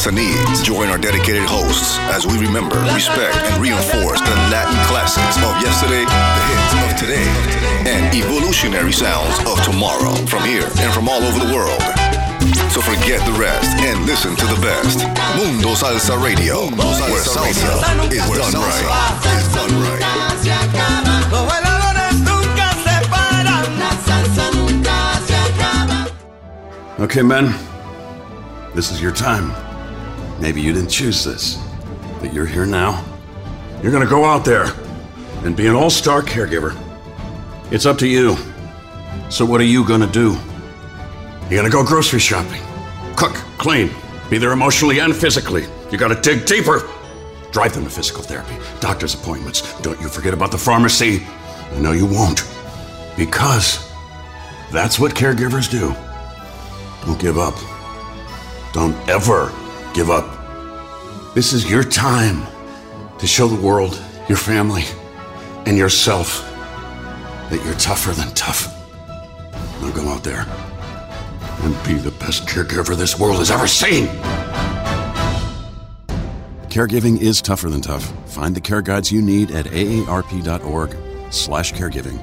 salsa 0.00 0.14
needs. 0.14 0.62
Join 0.62 0.88
our 0.88 0.98
dedicated 0.98 1.42
hosts 1.44 1.98
as 2.10 2.26
we 2.26 2.38
remember, 2.38 2.76
respect, 2.94 3.36
and 3.36 3.60
reinforce 3.60 4.20
the 4.20 4.34
Latin 4.48 4.76
classics 4.88 5.36
of 5.36 5.52
yesterday, 5.60 6.04
the 6.04 6.42
hits 6.48 6.72
of 6.80 6.90
today, 6.96 7.28
and 7.90 8.14
evolutionary 8.14 8.92
sounds 8.92 9.38
of 9.44 9.62
tomorrow 9.64 10.14
from 10.26 10.44
here 10.44 10.68
and 10.80 10.92
from 10.94 11.08
all 11.08 11.22
over 11.22 11.38
the 11.44 11.52
world. 11.54 11.82
So 12.72 12.80
forget 12.80 13.20
the 13.26 13.36
rest 13.38 13.76
and 13.78 14.06
listen 14.06 14.36
to 14.36 14.46
the 14.46 14.60
best. 14.62 15.04
Mundo 15.36 15.74
Salsa 15.74 16.16
Radio, 16.22 16.70
where 16.70 17.20
salsa 17.20 17.50
is 17.50 18.26
done 18.32 18.56
right. 18.56 19.20
Is 19.36 19.54
done 19.54 19.74
right. 19.84 20.00
Los 21.30 21.44
bailadores 21.46 22.14
nunca 22.24 22.72
se 22.84 22.96
paran. 23.10 23.78
La 23.78 23.90
salsa 24.06 24.50
nunca 24.54 25.20
se 25.26 25.34
acaba. 25.34 26.10
Okay, 27.00 27.22
men. 27.22 27.54
This 28.74 28.92
is 28.92 29.02
your 29.02 29.12
time. 29.12 29.52
Maybe 30.40 30.62
you 30.62 30.72
didn't 30.72 30.88
choose 30.88 31.22
this, 31.22 31.62
but 32.20 32.32
you're 32.32 32.46
here 32.46 32.64
now. 32.64 33.04
You're 33.82 33.92
gonna 33.92 34.06
go 34.06 34.24
out 34.24 34.44
there 34.44 34.72
and 35.44 35.54
be 35.54 35.66
an 35.66 35.74
all 35.74 35.90
star 35.90 36.22
caregiver. 36.22 36.74
It's 37.70 37.86
up 37.86 37.98
to 37.98 38.06
you. 38.06 38.36
So, 39.28 39.44
what 39.44 39.60
are 39.60 39.64
you 39.64 39.86
gonna 39.86 40.06
do? 40.06 40.36
You're 41.48 41.58
gonna 41.58 41.70
go 41.70 41.84
grocery 41.84 42.20
shopping, 42.20 42.62
cook, 43.16 43.34
clean, 43.58 43.90
be 44.30 44.38
there 44.38 44.52
emotionally 44.52 45.00
and 45.00 45.14
physically. 45.14 45.66
You 45.90 45.98
gotta 45.98 46.20
dig 46.20 46.46
deeper. 46.46 46.88
Drive 47.52 47.74
them 47.74 47.84
to 47.84 47.90
physical 47.90 48.22
therapy, 48.22 48.56
doctor's 48.80 49.14
appointments. 49.14 49.78
Don't 49.80 50.00
you 50.00 50.08
forget 50.08 50.32
about 50.32 50.52
the 50.52 50.58
pharmacy. 50.58 51.26
I 51.72 51.80
know 51.80 51.92
you 51.92 52.06
won't. 52.06 52.44
Because 53.16 53.90
that's 54.72 54.98
what 54.98 55.14
caregivers 55.14 55.68
do. 55.70 55.94
Don't 57.04 57.20
give 57.20 57.38
up. 57.38 57.54
Don't 58.72 58.96
ever 59.08 59.52
give 59.94 60.10
up. 60.10 60.29
This 61.32 61.52
is 61.52 61.70
your 61.70 61.84
time 61.84 62.44
to 63.18 63.26
show 63.26 63.46
the 63.46 63.60
world, 63.64 64.02
your 64.28 64.36
family, 64.36 64.82
and 65.64 65.78
yourself 65.78 66.40
that 67.50 67.64
you're 67.64 67.74
tougher 67.74 68.10
than 68.10 68.34
tough. 68.34 68.66
Now 69.80 69.92
go 69.92 70.08
out 70.08 70.24
there 70.24 70.44
and 71.62 71.86
be 71.86 71.94
the 71.94 72.10
best 72.18 72.48
caregiver 72.48 72.96
this 72.96 73.16
world 73.16 73.38
has 73.38 73.52
ever 73.52 73.68
seen. 73.68 74.08
Caregiving 76.68 77.20
is 77.20 77.40
tougher 77.40 77.68
than 77.68 77.80
tough. 77.80 78.12
Find 78.28 78.56
the 78.56 78.60
care 78.60 78.82
guides 78.82 79.12
you 79.12 79.22
need 79.22 79.52
at 79.52 79.66
aarp.org 79.66 80.96
slash 81.32 81.72
caregiving. 81.72 82.18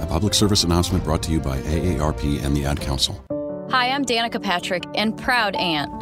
A 0.00 0.06
public 0.06 0.34
service 0.34 0.62
announcement 0.62 1.02
brought 1.02 1.24
to 1.24 1.32
you 1.32 1.40
by 1.40 1.58
AARP 1.62 2.44
and 2.44 2.56
the 2.56 2.64
Ad 2.64 2.80
Council. 2.80 3.20
Hi, 3.70 3.88
I'm 3.90 4.04
Danica 4.04 4.40
Patrick 4.40 4.84
and 4.94 5.18
proud 5.18 5.56
aunt. 5.56 6.01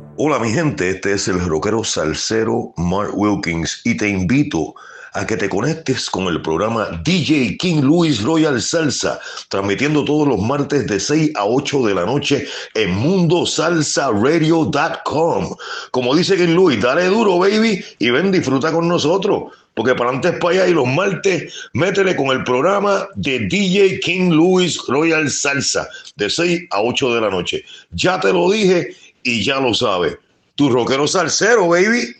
Hola 0.17 0.39
mi 0.39 0.51
gente, 0.51 0.89
este 0.89 1.13
es 1.13 1.29
el 1.29 1.39
rockero 1.39 1.85
salsero 1.85 2.73
Mark 2.75 3.11
Wilkins 3.13 3.79
y 3.85 3.95
te 3.95 4.09
invito 4.09 4.75
a 5.13 5.25
que 5.25 5.37
te 5.37 5.47
conectes 5.47 6.09
con 6.09 6.27
el 6.27 6.41
programa 6.41 7.01
DJ 7.03 7.55
King 7.57 7.79
Louis 7.81 8.21
Royal 8.21 8.61
Salsa, 8.61 9.21
transmitiendo 9.47 10.03
todos 10.03 10.27
los 10.27 10.37
martes 10.39 10.85
de 10.87 10.99
6 10.99 11.31
a 11.35 11.45
8 11.45 11.87
de 11.87 11.95
la 11.95 12.05
noche 12.05 12.45
en 12.73 12.91
mundosalsaradio.com. 12.91 15.55
Como 15.91 16.15
dice 16.15 16.35
King 16.35 16.55
Louis, 16.55 16.81
dale 16.81 17.05
duro 17.05 17.39
baby 17.39 17.81
y 17.99 18.09
ven 18.09 18.31
disfruta 18.31 18.73
con 18.73 18.89
nosotros. 18.89 19.53
Porque 19.73 19.95
para 19.95 20.09
antes 20.09 20.33
para 20.39 20.55
allá 20.55 20.67
y 20.67 20.73
los 20.73 20.87
martes, 20.87 21.69
métele 21.71 22.17
con 22.17 22.27
el 22.27 22.43
programa 22.43 23.07
de 23.15 23.47
DJ 23.47 24.01
King 24.01 24.31
Louis 24.31 24.77
Royal 24.87 25.29
Salsa 25.29 25.87
de 26.17 26.29
6 26.29 26.63
a 26.71 26.81
8 26.81 27.15
de 27.15 27.21
la 27.21 27.29
noche. 27.29 27.63
Ya 27.91 28.19
te 28.19 28.33
lo 28.33 28.51
dije 28.51 28.93
y 29.23 29.43
ya 29.43 29.59
lo 29.59 29.73
sabes. 29.73 30.17
Tu 30.55 30.69
rockero 30.69 31.07
salsero, 31.07 31.69
baby. 31.69 32.15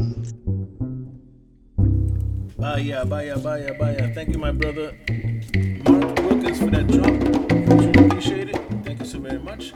Vaya, 2.57 3.03
vaya, 3.03 3.35
vaya, 3.35 3.73
vaya. 3.77 4.13
Thank 4.13 4.29
you, 4.29 4.39
my 4.39 4.51
brother 4.51 4.93
Mark 5.87 6.19
Wilkins, 6.19 6.59
for 6.59 6.69
that. 6.69 6.87
Truly 6.87 8.05
appreciate 8.05 8.49
it. 8.49 8.61
Thank 8.83 8.99
you 8.99 9.05
so 9.05 9.19
very 9.19 9.39
much. 9.39 9.73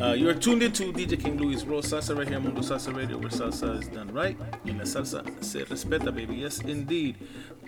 Uh, 0.00 0.12
you 0.12 0.28
are 0.28 0.34
tuned 0.34 0.62
into 0.62 0.92
DJ 0.92 1.20
King 1.20 1.36
Louie's 1.38 1.66
Royal 1.66 1.82
Salsa 1.82 2.16
right 2.16 2.28
here 2.28 2.36
on 2.36 2.44
Mundo 2.44 2.60
Salsa 2.60 2.94
Radio, 2.94 3.18
where 3.18 3.30
salsa 3.30 3.82
is 3.82 3.88
done 3.88 4.06
right. 4.12 4.38
Y 4.64 4.70
la 4.70 4.84
salsa 4.84 5.24
se 5.42 5.64
respeta, 5.64 6.14
baby. 6.14 6.36
Yes, 6.36 6.60
indeed. 6.60 7.16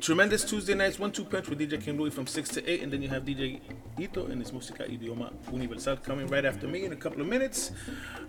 Tremendous 0.01 0.45
Tuesday 0.45 0.75
nights, 0.75 1.01
one 1.01 1.11
two 1.11 1.25
punch 1.25 1.49
with 1.49 1.59
DJ 1.59 1.83
King 1.83 1.99
Louie 1.99 2.11
from 2.11 2.29
6 2.29 2.49
to 2.51 2.71
8, 2.71 2.83
and 2.85 2.93
then 2.93 3.03
you 3.03 3.09
have 3.09 3.25
DJ 3.25 3.61
Ito 3.99 4.27
and 4.27 4.41
his 4.41 4.53
Música 4.53 4.89
Idioma 4.89 5.33
Universal 5.53 5.97
coming 5.97 6.29
right 6.29 6.45
after 6.45 6.69
me 6.69 6.85
in 6.85 6.93
a 6.93 6.97
couple 6.97 7.21
of 7.21 7.27
minutes. 7.27 7.73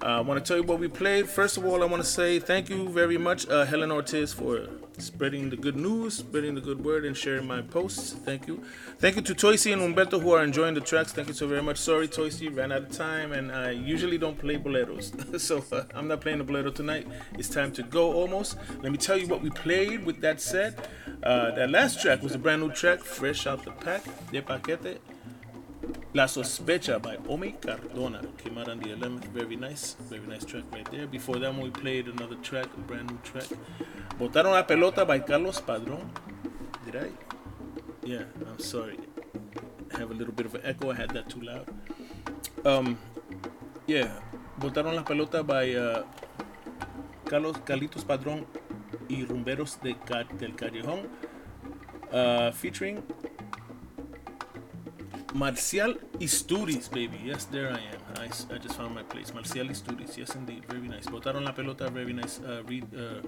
Uh, 0.02 0.06
I 0.08 0.22
want 0.22 0.44
to 0.44 0.48
tell 0.48 0.58
you 0.58 0.64
what 0.64 0.80
we 0.80 0.88
played. 0.88 1.30
First 1.30 1.58
of 1.58 1.66
all, 1.66 1.84
I 1.84 1.86
want 1.86 2.02
to 2.02 2.10
say 2.10 2.40
thank 2.40 2.70
you 2.70 2.90
very 2.90 3.20
much, 3.20 3.48
uh, 3.50 3.66
Helen 3.66 3.92
Ortiz, 3.92 4.34
for 4.34 4.68
spreading 4.98 5.50
the 5.50 5.58
good 5.58 5.76
news, 5.76 6.16
spreading 6.16 6.56
the 6.56 6.62
good 6.62 6.84
word, 6.84 7.06
and 7.06 7.16
sharing 7.16 7.48
my 7.48 7.62
posts. 7.62 8.14
Thank 8.14 8.48
you. 8.48 8.64
Thank 9.00 9.16
you 9.16 9.22
to 9.22 9.34
Toysy 9.34 9.74
and 9.74 9.82
Humberto 9.82 10.22
who 10.22 10.32
are 10.32 10.44
enjoying 10.44 10.74
the 10.74 10.82
tracks. 10.82 11.12
Thank 11.12 11.28
you 11.28 11.34
so 11.34 11.48
very 11.48 11.62
much. 11.62 11.78
Sorry, 11.78 12.08
Toysy, 12.08 12.56
ran 12.56 12.72
out 12.72 12.84
of 12.84 12.92
time, 12.92 13.32
and 13.32 13.52
I 13.52 13.72
usually 13.72 14.18
don't 14.18 14.38
play 14.38 14.58
boleros. 14.58 15.40
so 15.40 15.64
uh, 15.72 15.84
I'm 15.96 16.08
not 16.08 16.22
playing 16.22 16.40
a 16.40 16.44
bolero 16.44 16.72
tonight. 16.72 17.08
It's 17.34 17.50
time 17.50 17.72
to 17.74 17.84
go 17.84 18.14
almost. 18.14 18.58
Let 18.82 18.92
me 18.92 18.98
tell 18.98 19.18
you 19.18 19.28
what 19.28 19.42
we 19.42 19.50
played 19.50 20.06
with 20.06 20.22
that 20.22 20.42
said. 20.42 20.76
Uh, 21.24 21.52
that 21.52 21.70
last 21.70 22.02
track 22.02 22.22
was 22.22 22.36
a 22.36 22.40
brand 22.40 22.62
new 22.62 22.72
track, 22.72 23.00
fresh 23.00 23.48
out 23.48 23.64
the 23.64 23.72
pack, 23.72 24.04
De 24.32 24.42
Paquete. 24.42 25.00
La 26.14 26.28
Sospecha 26.28 27.02
by 27.02 27.18
Omi 27.30 27.54
Cardona 27.54 28.22
came 28.38 28.58
out 28.58 28.70
on 28.70 28.80
the 28.80 28.90
11th. 28.90 29.26
Very 29.30 29.56
nice, 29.56 29.96
very 30.10 30.28
nice 30.28 30.44
track 30.44 30.64
right 30.72 30.90
there. 30.92 31.08
Before 31.08 31.40
that, 31.40 31.56
we 31.56 31.70
played 31.70 32.08
another 32.08 32.36
track, 32.44 32.66
a 32.66 32.80
brand 32.82 33.10
new 33.10 33.18
track. 33.24 33.48
Botaron 34.20 34.52
la 34.52 34.64
pelota 34.64 35.08
by 35.08 35.20
Carlos 35.20 35.62
Padrón. 35.62 36.10
Did 36.86 36.96
I? 36.98 37.10
Yeah, 38.04 38.24
I'm 38.48 38.60
sorry. 38.60 39.00
I 39.94 40.00
have 40.00 40.12
a 40.12 40.14
little 40.14 40.34
bit 40.34 40.46
of 40.46 40.56
an 40.56 40.62
echo. 40.64 40.92
I 40.92 40.96
had 40.96 41.12
that 41.12 41.30
too 41.30 41.42
loud. 41.42 41.68
Um, 42.66 42.98
yeah, 43.88 44.10
Botaron 44.60 44.96
la 44.96 45.04
pelota 45.04 45.46
by 45.46 45.74
uh, 45.74 46.04
Carlos 47.26 47.58
Carlitos 47.66 48.04
Padrón 48.04 48.46
y 49.08 49.24
Rumberos 49.26 49.80
de 49.82 49.96
del 50.38 50.56
Callejón, 50.56 51.08
uh, 52.12 52.52
featuring 52.52 53.02
Marcial 55.34 55.96
Isturiz, 56.20 56.90
baby. 56.92 57.18
Yes, 57.24 57.46
there 57.46 57.70
I 57.72 57.80
am. 57.80 58.02
I 58.52 58.58
just 58.58 58.76
found 58.76 58.94
my 58.94 59.04
place. 59.04 59.34
Marcial 59.34 59.68
Isturiz. 59.68 60.18
Yes, 60.18 60.36
indeed. 60.36 60.64
Very 60.68 60.88
nice. 60.88 61.06
Botaron 61.08 61.44
la 61.44 61.52
pelota. 61.54 61.90
Very 61.92 62.14
nice 62.14 62.40
uh, 62.40 62.62
read, 62.68 62.86
uh, 62.96 63.22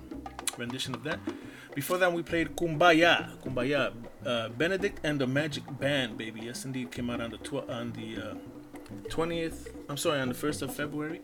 rendition 0.57 0.93
of 0.95 1.03
that. 1.03 1.19
Before 1.73 1.97
that, 1.97 2.11
we 2.11 2.21
played 2.21 2.55
Kumbaya. 2.55 3.29
Kumbaya. 3.41 3.93
Uh, 4.25 4.49
Benedict 4.49 4.99
and 5.03 5.19
the 5.19 5.27
Magic 5.27 5.63
Band, 5.79 6.17
baby. 6.17 6.41
Yes, 6.43 6.65
indeed. 6.65 6.91
Came 6.91 7.09
out 7.09 7.21
on 7.21 7.31
the 7.31 7.37
tw- 7.37 7.69
on 7.69 7.93
the 7.93 8.17
uh, 8.31 8.35
20th. 9.09 9.69
I'm 9.89 9.97
sorry, 9.97 10.19
on 10.19 10.29
the 10.29 10.35
1st 10.35 10.61
of 10.63 10.75
February. 10.75 11.21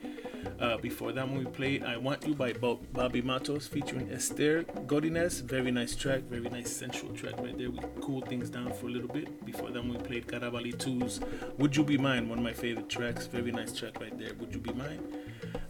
Uh, 0.60 0.78
before 0.78 1.12
that, 1.12 1.28
one, 1.28 1.40
we 1.40 1.46
played 1.46 1.84
I 1.84 1.98
Want 1.98 2.26
You 2.26 2.34
by 2.34 2.54
Bob, 2.54 2.80
Bobby 2.94 3.22
Matos 3.22 3.68
featuring 3.68 4.12
Esther 4.12 4.64
Godinez. 4.64 5.42
Very 5.44 5.72
nice 5.72 5.96
track, 5.96 6.24
very 6.24 6.50
nice 6.50 6.72
sensual 6.72 7.14
track 7.14 7.38
right 7.38 7.58
there. 7.58 7.70
We 7.70 7.80
cooled 8.02 8.28
things 8.28 8.50
down 8.50 8.74
for 8.74 8.88
a 8.88 8.90
little 8.90 9.08
bit. 9.08 9.46
Before 9.46 9.70
that, 9.70 9.84
we 9.84 9.98
played 9.98 10.28
Carabali 10.28 10.76
2's 10.76 11.22
Would 11.58 11.76
You 11.76 11.84
Be 11.84 11.98
Mine, 11.98 12.30
one 12.30 12.40
of 12.40 12.44
my 12.44 12.54
favorite 12.54 12.90
tracks. 12.90 13.28
Very 13.28 13.52
nice 13.52 13.74
track 13.74 14.00
right 14.00 14.18
there, 14.18 14.34
Would 14.40 14.54
You 14.54 14.60
Be 14.60 14.74
Mine. 14.74 15.02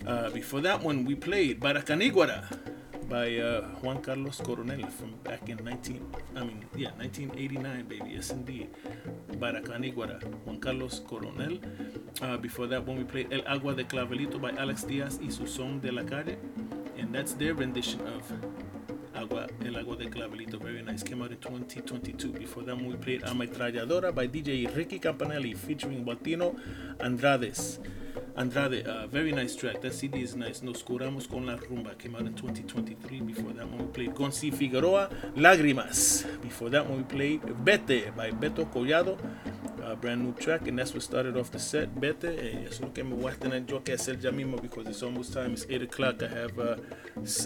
Uh, 0.05 0.29
before 0.29 0.61
that 0.61 0.81
one, 0.81 1.05
we 1.05 1.15
played 1.15 1.59
Baracaniguara 1.59 2.78
by 3.09 3.37
uh, 3.37 3.61
Juan 3.81 4.01
Carlos 4.01 4.39
Coronel 4.39 4.87
from 4.87 5.15
back 5.23 5.49
in 5.49 5.57
19, 5.63 6.15
I 6.35 6.43
mean, 6.43 6.65
yeah, 6.75 6.91
1989, 6.97 7.85
baby. 7.85 8.11
Yes, 8.13 8.29
indeed. 8.29 8.69
Baracaniguara, 9.31 10.21
Juan 10.45 10.59
Carlos 10.59 11.01
Coronel. 11.07 11.59
Uh, 12.21 12.37
before 12.37 12.67
that 12.67 12.85
one, 12.85 12.97
we 12.97 13.03
played 13.03 13.33
El 13.33 13.41
Agua 13.47 13.73
de 13.73 13.83
Clavelito 13.83 14.39
by 14.39 14.51
Alex 14.51 14.83
Diaz 14.83 15.19
y 15.21 15.31
su 15.31 15.47
son 15.47 15.81
de 15.81 15.91
la 15.91 16.03
calle. 16.03 16.37
And 16.99 17.13
that's 17.13 17.33
their 17.33 17.55
rendition 17.55 18.01
of 18.01 18.31
Agua, 19.15 19.47
El 19.65 19.77
Agua 19.77 19.95
de 19.95 20.05
Clavelito. 20.05 20.61
Very 20.61 20.83
nice. 20.83 21.01
Came 21.01 21.23
out 21.23 21.31
in 21.31 21.37
2022. 21.37 22.31
Before 22.33 22.63
that 22.63 22.77
we 22.79 22.95
played 22.95 23.23
Ametralladora 23.23 24.13
by 24.13 24.27
DJ 24.27 24.73
Ricky 24.75 24.99
Campanelli 24.99 25.57
featuring 25.57 26.05
Baltino 26.05 26.55
Andrades. 26.99 27.79
Andrade, 28.35 28.85
uh, 28.87 29.07
very 29.07 29.31
nice 29.31 29.55
track. 29.55 29.81
That 29.81 29.93
CD 29.93 30.21
is 30.21 30.35
nice. 30.35 30.61
Nos 30.63 30.81
curamos 30.83 31.27
con 31.29 31.45
la 31.45 31.57
rumba 31.57 31.97
came 31.97 32.15
out 32.15 32.25
in 32.25 32.33
2023. 32.33 33.19
Before 33.21 33.51
that 33.53 33.67
one, 33.67 33.79
we 33.79 33.85
played 33.91 34.15
Gonzi 34.15 34.53
Figueroa, 34.53 35.09
Lágrimas. 35.35 36.25
Before 36.41 36.69
that 36.69 36.87
one, 36.87 36.99
we 36.99 37.03
played 37.03 37.41
Vete 37.41 38.15
by 38.15 38.31
Beto 38.31 38.65
Collado, 38.65 39.17
a 39.89 39.95
brand 39.95 40.23
new 40.23 40.33
track, 40.33 40.67
and 40.67 40.77
that's 40.77 40.93
what 40.93 41.03
started 41.03 41.35
off 41.35 41.51
the 41.51 41.59
set. 41.59 41.89
Vete, 41.89 42.25
eh, 42.25 42.65
eso 42.65 42.69
es 42.69 42.81
lo 42.81 42.93
que 42.93 43.03
me 43.03 43.15
voy 43.15 43.31
a 43.31 43.35
tener 43.35 43.65
yo 43.65 43.81
que 43.81 43.95
because 44.61 44.87
it's 44.87 45.03
almost 45.03 45.33
time. 45.33 45.53
It's 45.53 45.65
8 45.69 45.81
o'clock. 45.81 46.23
I 46.23 46.27
have, 46.27 46.59
uh, 46.59 46.75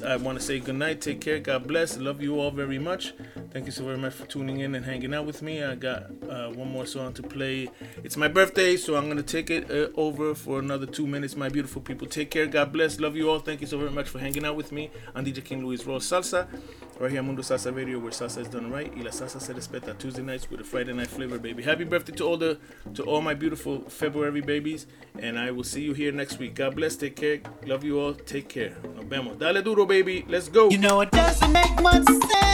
I 0.05 0.17
want 0.17 0.37
to 0.39 0.43
say 0.43 0.59
good 0.59 0.75
night. 0.75 1.01
Take 1.01 1.21
care. 1.21 1.39
God 1.39 1.67
bless. 1.67 1.97
Love 1.97 2.21
you 2.21 2.39
all 2.39 2.51
very 2.51 2.79
much. 2.79 3.13
Thank 3.51 3.65
you 3.65 3.71
so 3.71 3.83
very 3.85 3.97
much 3.97 4.13
for 4.13 4.25
tuning 4.25 4.59
in 4.59 4.75
and 4.75 4.85
hanging 4.85 5.13
out 5.13 5.25
with 5.25 5.41
me. 5.41 5.63
I 5.63 5.75
got 5.75 6.03
uh, 6.29 6.49
one 6.49 6.71
more 6.71 6.85
song 6.85 7.13
to 7.13 7.23
play. 7.23 7.69
It's 8.03 8.17
my 8.17 8.27
birthday, 8.27 8.77
so 8.77 8.95
I'm 8.95 9.07
gonna 9.07 9.23
take 9.23 9.49
it 9.49 9.69
uh, 9.71 9.89
over 9.95 10.35
for 10.35 10.59
another 10.59 10.85
two 10.85 11.07
minutes. 11.07 11.35
My 11.35 11.49
beautiful 11.49 11.81
people, 11.81 12.07
take 12.07 12.29
care. 12.31 12.45
God 12.47 12.71
bless. 12.73 12.99
Love 12.99 13.15
you 13.15 13.29
all. 13.29 13.39
Thank 13.39 13.61
you 13.61 13.67
so 13.67 13.77
very 13.77 13.91
much 13.91 14.09
for 14.09 14.19
hanging 14.19 14.45
out 14.45 14.55
with 14.55 14.71
me. 14.71 14.91
I'm 15.15 15.25
DJ 15.25 15.43
King 15.43 15.65
Louie's 15.65 15.85
Royal 15.85 15.99
Salsa, 15.99 16.47
right 16.99 17.11
here 17.11 17.19
on 17.19 17.27
Mundo 17.27 17.41
Salsa 17.41 17.75
Radio, 17.75 17.99
where 17.99 18.11
salsa 18.11 18.41
is 18.41 18.47
done 18.47 18.71
right. 18.71 18.95
Y 18.95 19.01
la 19.03 19.11
salsa 19.11 19.39
se 19.41 19.53
respeta. 19.53 19.97
Tuesday 19.97 20.21
nights 20.21 20.49
with 20.49 20.61
a 20.61 20.63
Friday 20.63 20.93
night 20.93 21.07
flavor, 21.07 21.37
baby. 21.37 21.63
Happy 21.63 21.83
birthday 21.83 22.13
to 22.13 22.23
all 22.25 22.37
the 22.37 22.57
to 22.93 23.03
all 23.03 23.21
my 23.21 23.33
beautiful 23.33 23.81
February 23.89 24.41
babies, 24.41 24.87
and 25.19 25.37
I 25.37 25.51
will 25.51 25.63
see 25.63 25.81
you 25.81 25.93
here 25.93 26.11
next 26.11 26.39
week. 26.39 26.55
God 26.55 26.75
bless. 26.75 26.95
Take 26.95 27.15
care. 27.15 27.39
Love 27.65 27.83
you 27.83 27.99
all. 27.99 28.13
Take 28.13 28.49
care. 28.49 28.75
Nos 28.95 29.05
vemos. 29.05 29.37
Dale 29.37 29.61
duro, 29.61 29.85
baby. 29.85 30.25
Let's 30.27 30.47
go. 30.49 30.69
You 30.69 30.77
know 30.77 31.01
it 31.01 31.11
doesn't 31.11 31.51
make 31.51 31.81
much 31.81 32.05
sense. 32.05 32.53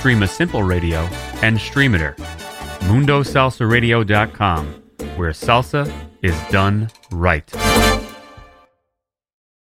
Stream 0.00 0.22
a 0.22 0.26
Simple 0.26 0.62
Radio, 0.62 1.00
and 1.42 1.58
Streamiter. 1.58 2.14
MundoSalsaRadio.com, 2.88 4.66
where 5.16 5.32
salsa 5.32 5.92
is 6.22 6.34
done 6.50 6.88
right. 7.10 7.46